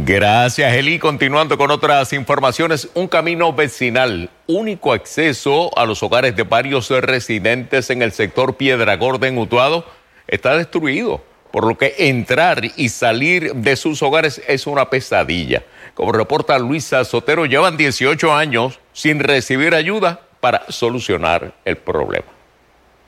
Gracias, 0.00 0.74
Eli. 0.74 1.00
Continuando 1.00 1.58
con 1.58 1.72
otras 1.72 2.12
informaciones, 2.12 2.88
un 2.94 3.08
camino 3.08 3.52
vecinal, 3.52 4.30
único 4.46 4.92
acceso 4.92 5.76
a 5.76 5.84
los 5.86 6.04
hogares 6.04 6.36
de 6.36 6.44
varios 6.44 6.88
residentes 6.88 7.90
en 7.90 8.02
el 8.02 8.12
sector 8.12 8.56
Piedra 8.56 8.96
Gorda 8.96 9.26
en 9.26 9.36
Utuado, 9.36 9.84
está 10.28 10.56
destruido, 10.56 11.20
por 11.50 11.66
lo 11.66 11.76
que 11.76 11.96
entrar 11.98 12.62
y 12.76 12.90
salir 12.90 13.52
de 13.54 13.74
sus 13.74 14.00
hogares 14.00 14.40
es 14.46 14.68
una 14.68 14.88
pesadilla. 14.88 15.64
Como 15.94 16.12
reporta 16.12 16.56
Luisa 16.60 17.04
Sotero, 17.04 17.44
llevan 17.44 17.76
18 17.76 18.32
años 18.32 18.78
sin 18.92 19.18
recibir 19.18 19.74
ayuda 19.74 20.20
para 20.38 20.62
solucionar 20.68 21.54
el 21.64 21.76
problema. 21.76 22.26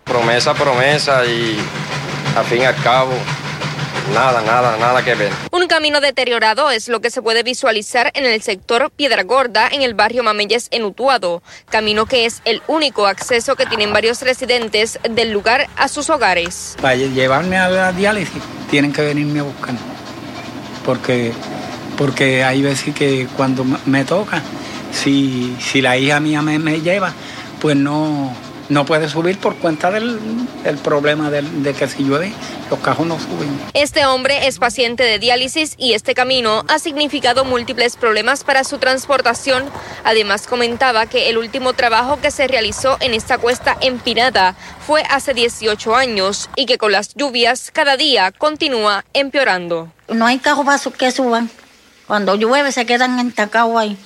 Promesa, 0.03 0.55
promesa 0.55 1.24
y 1.24 1.57
a 2.37 2.42
fin 2.42 2.62
y 2.62 2.64
al 2.64 2.83
cabo 2.83 3.12
nada, 4.12 4.42
nada, 4.42 4.76
nada 4.76 5.04
que 5.04 5.14
ver. 5.14 5.32
Un 5.52 5.66
camino 5.66 6.00
deteriorado 6.00 6.70
es 6.70 6.88
lo 6.88 7.00
que 7.00 7.10
se 7.10 7.22
puede 7.22 7.42
visualizar 7.42 8.10
en 8.14 8.24
el 8.24 8.42
sector 8.42 8.90
Piedra 8.90 9.22
Gorda, 9.22 9.68
en 9.68 9.82
el 9.82 9.94
barrio 9.94 10.22
Mameyes, 10.22 10.68
en 10.70 10.84
Utuado. 10.84 11.42
Camino 11.70 12.06
que 12.06 12.26
es 12.26 12.42
el 12.44 12.62
único 12.66 13.06
acceso 13.06 13.56
que 13.56 13.66
tienen 13.66 13.92
varios 13.92 14.22
residentes 14.22 14.98
del 15.08 15.32
lugar 15.32 15.68
a 15.76 15.88
sus 15.88 16.10
hogares. 16.10 16.76
Para 16.80 16.96
llevarme 16.96 17.58
a 17.58 17.68
la 17.68 17.92
diálisis, 17.92 18.42
tienen 18.70 18.92
que 18.92 19.02
venirme 19.02 19.40
a 19.40 19.44
buscar. 19.44 19.74
Porque, 20.84 21.32
porque 21.96 22.44
hay 22.44 22.62
veces 22.62 22.94
que 22.94 23.28
cuando 23.36 23.64
me 23.86 24.04
toca, 24.04 24.42
si, 24.92 25.56
si 25.60 25.80
la 25.80 25.96
hija 25.96 26.20
mía 26.20 26.42
me, 26.42 26.58
me 26.58 26.80
lleva, 26.80 27.12
pues 27.60 27.76
no, 27.76 28.34
no 28.70 28.87
puede 28.87 29.09
subir 29.09 29.37
por 29.38 29.56
cuenta 29.56 29.90
del, 29.90 30.18
del 30.62 30.78
problema 30.78 31.30
del- 31.30 31.62
de 31.62 31.74
que 31.74 31.87
si 31.88 32.04
llueve, 32.04 32.33
los 32.70 32.78
cajos 32.78 33.06
no 33.06 33.18
suben. 33.20 33.61
Este 33.74 34.06
hombre 34.06 34.46
es 34.46 34.59
paciente 34.59 35.02
de 35.02 35.18
diálisis 35.18 35.74
y 35.76 35.92
este 35.92 36.14
camino 36.14 36.64
ha 36.68 36.78
significado 36.78 37.44
múltiples 37.44 37.96
problemas 37.96 38.44
para 38.44 38.64
su 38.64 38.78
transportación. 38.78 39.64
Además 40.04 40.46
comentaba 40.46 41.06
que 41.06 41.28
el 41.28 41.37
último 41.37 41.72
trabajo 41.74 42.20
que 42.20 42.30
se 42.30 42.46
realizó 42.46 42.96
en 43.00 43.12
esta 43.12 43.38
cuesta 43.38 43.76
empinada 43.80 44.54
fue 44.87 45.02
hace 45.11 45.35
18 45.35 45.94
años 45.94 46.48
y 46.56 46.66
que 46.66 46.78
con 46.78 46.92
las 46.92 47.14
lluvias 47.14 47.70
cada 47.72 47.96
día 47.96 48.30
continúa 48.33 49.04
empeorando. 49.12 49.92
No 50.09 50.26
hay 50.26 50.40
su- 50.80 50.92
que 50.92 51.11
suban. 51.11 51.50
Cuando 52.06 52.35
llueve 52.37 52.72
se 52.72 52.87
quedan 52.87 53.18
entacados 53.18 53.76
ahí. 53.76 53.96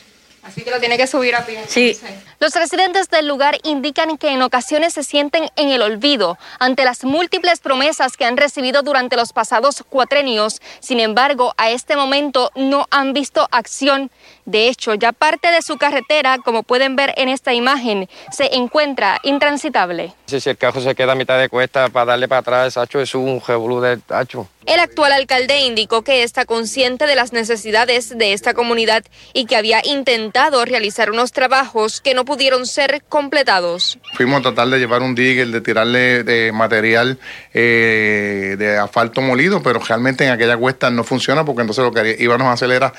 Así 0.42 0.60
que 0.62 0.70
lo 0.70 0.78
tiene 0.78 0.98
que 0.98 1.06
subir 1.06 1.34
a 1.34 1.44
pie. 1.46 1.64
Sí. 1.68 1.98
Los 2.40 2.54
residentes 2.54 3.08
del 3.10 3.28
lugar 3.28 3.58
indican 3.62 4.18
que 4.18 4.28
en 4.28 4.42
ocasiones 4.42 4.92
se 4.92 5.04
sienten 5.04 5.50
en 5.56 5.68
el 5.68 5.82
olvido 5.82 6.36
ante 6.58 6.84
las 6.84 7.04
múltiples 7.04 7.60
promesas 7.60 8.16
que 8.16 8.24
han 8.24 8.36
recibido 8.36 8.82
durante 8.82 9.16
los 9.16 9.32
pasados 9.32 9.84
cuatrenios. 9.88 10.60
Sin 10.80 11.00
embargo, 11.00 11.54
a 11.56 11.70
este 11.70 11.96
momento 11.96 12.50
no 12.54 12.86
han 12.90 13.12
visto 13.12 13.48
acción. 13.50 14.10
De 14.44 14.68
hecho, 14.68 14.94
ya 14.94 15.12
parte 15.12 15.50
de 15.50 15.62
su 15.62 15.78
carretera, 15.78 16.38
como 16.38 16.62
pueden 16.62 16.96
ver 16.96 17.14
en 17.16 17.28
esta 17.28 17.54
imagen, 17.54 18.08
se 18.30 18.54
encuentra 18.54 19.20
intransitable. 19.22 20.12
Si, 20.26 20.40
si 20.40 20.50
el 20.50 20.58
carro 20.58 20.80
se 20.80 20.94
queda 20.94 21.12
a 21.12 21.16
mitad 21.16 21.38
de 21.38 21.48
cuesta 21.48 21.88
para 21.88 22.06
darle 22.06 22.28
para 22.28 22.40
atrás, 22.40 22.76
Hacho, 22.76 23.00
es 23.00 23.14
un 23.14 23.40
revolú 23.46 23.80
de 23.80 24.00
Hacho. 24.08 24.48
El 24.66 24.80
actual 24.80 25.12
alcalde 25.12 25.60
indicó 25.60 26.02
que 26.02 26.22
está 26.22 26.46
consciente 26.46 27.06
de 27.06 27.14
las 27.14 27.34
necesidades 27.34 28.16
de 28.16 28.32
esta 28.32 28.54
comunidad 28.54 29.04
y 29.34 29.44
que 29.44 29.56
había 29.56 29.82
intentado 29.84 30.64
realizar 30.64 31.10
unos 31.10 31.32
trabajos 31.32 32.00
que 32.00 32.14
no 32.14 32.23
pudieron 32.24 32.66
ser 32.66 33.02
completados. 33.08 33.98
Fuimos 34.14 34.40
a 34.40 34.42
tratar 34.42 34.68
de 34.68 34.78
llevar 34.78 35.02
un 35.02 35.14
digger, 35.14 35.48
de 35.48 35.60
tirarle 35.60 36.24
de 36.24 36.52
material 36.52 37.18
eh, 37.52 38.56
de 38.58 38.78
asfalto 38.78 39.20
molido, 39.20 39.62
pero 39.62 39.80
realmente 39.80 40.24
en 40.24 40.32
aquella 40.32 40.56
cuesta 40.56 40.90
no 40.90 41.04
funciona 41.04 41.44
porque 41.44 41.62
entonces 41.62 41.84
lo 41.84 41.92
que 41.92 42.16
íbamos 42.18 42.46
a 42.46 42.52
hacer 42.52 42.70
era 42.70 42.92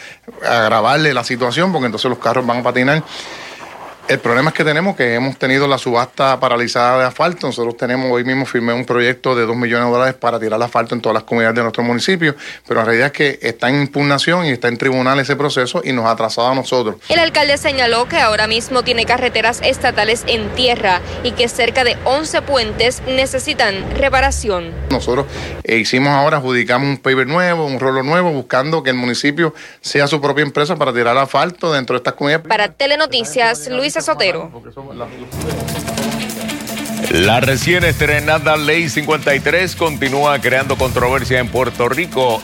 agravarle 0.43 1.13
la 1.13 1.23
situación 1.23 1.71
porque 1.71 1.87
entonces 1.87 2.09
los 2.09 2.19
carros 2.19 2.45
van 2.45 2.59
a 2.59 2.63
patinar. 2.63 3.03
El 4.07 4.19
problema 4.19 4.49
es 4.49 4.55
que 4.55 4.63
tenemos 4.63 4.95
que 4.95 5.15
hemos 5.15 5.35
tenido 5.39 5.67
la 5.67 5.79
subasta 5.79 6.39
paralizada 6.39 6.99
de 6.99 7.05
asfalto. 7.05 7.47
Nosotros 7.47 7.75
tenemos, 7.75 8.11
hoy 8.11 8.23
mismo 8.23 8.45
firmé 8.45 8.71
un 8.71 8.85
proyecto 8.85 9.33
de 9.33 9.47
2 9.47 9.55
millones 9.55 9.87
de 9.87 9.91
dólares 9.91 10.13
para 10.13 10.39
tirar 10.39 10.61
asfalto 10.61 10.93
en 10.93 11.01
todas 11.01 11.15
las 11.15 11.23
comunidades 11.23 11.55
de 11.55 11.63
nuestro 11.63 11.81
municipio, 11.81 12.35
pero 12.67 12.81
la 12.81 12.85
realidad 12.85 13.07
es 13.07 13.13
que 13.13 13.39
está 13.41 13.67
en 13.67 13.81
impugnación 13.81 14.45
y 14.45 14.51
está 14.51 14.67
en 14.67 14.77
tribunal 14.77 15.19
ese 15.19 15.35
proceso 15.35 15.81
y 15.83 15.91
nos 15.91 16.05
ha 16.05 16.11
atrasado 16.11 16.49
a 16.49 16.53
nosotros. 16.53 16.97
El 17.09 17.17
alcalde 17.17 17.57
señaló 17.57 18.07
que 18.07 18.19
ahora 18.19 18.45
mismo 18.45 18.83
tiene 18.83 19.05
carreteras 19.05 19.59
estatales 19.63 20.23
en 20.27 20.49
tierra 20.49 21.01
y 21.23 21.31
que 21.31 21.49
cerca 21.49 21.83
de 21.83 21.97
11 22.03 22.43
puentes 22.43 23.01
necesitan 23.07 23.89
reparación. 23.95 24.71
Nosotros 24.91 25.25
eh, 25.63 25.77
hicimos 25.77 26.09
ahora, 26.09 26.37
adjudicamos 26.37 26.87
un 26.87 26.97
paper 26.97 27.25
nuevo, 27.25 27.65
un 27.65 27.79
rolo 27.79 28.03
nuevo, 28.03 28.29
buscando 28.31 28.83
que 28.83 28.91
el 28.91 28.97
municipio 28.97 29.55
sea 29.81 30.05
su 30.05 30.21
propia 30.21 30.43
empresa 30.43 30.75
para 30.75 30.93
tirar 30.93 31.17
asfalto 31.17 31.73
dentro 31.73 31.95
de 31.95 31.97
estas 31.97 32.13
comunidades. 32.13 32.47
Para 32.47 32.67
Telenoticias, 32.67 33.67
Sotero. 34.01 34.51
La 37.11 37.39
recién 37.39 37.83
estrenada 37.83 38.57
Ley 38.57 38.89
53 38.89 39.75
continúa 39.75 40.39
creando 40.39 40.75
controversia 40.75 41.39
en 41.39 41.47
Puerto 41.47 41.87
Rico. 41.87 42.33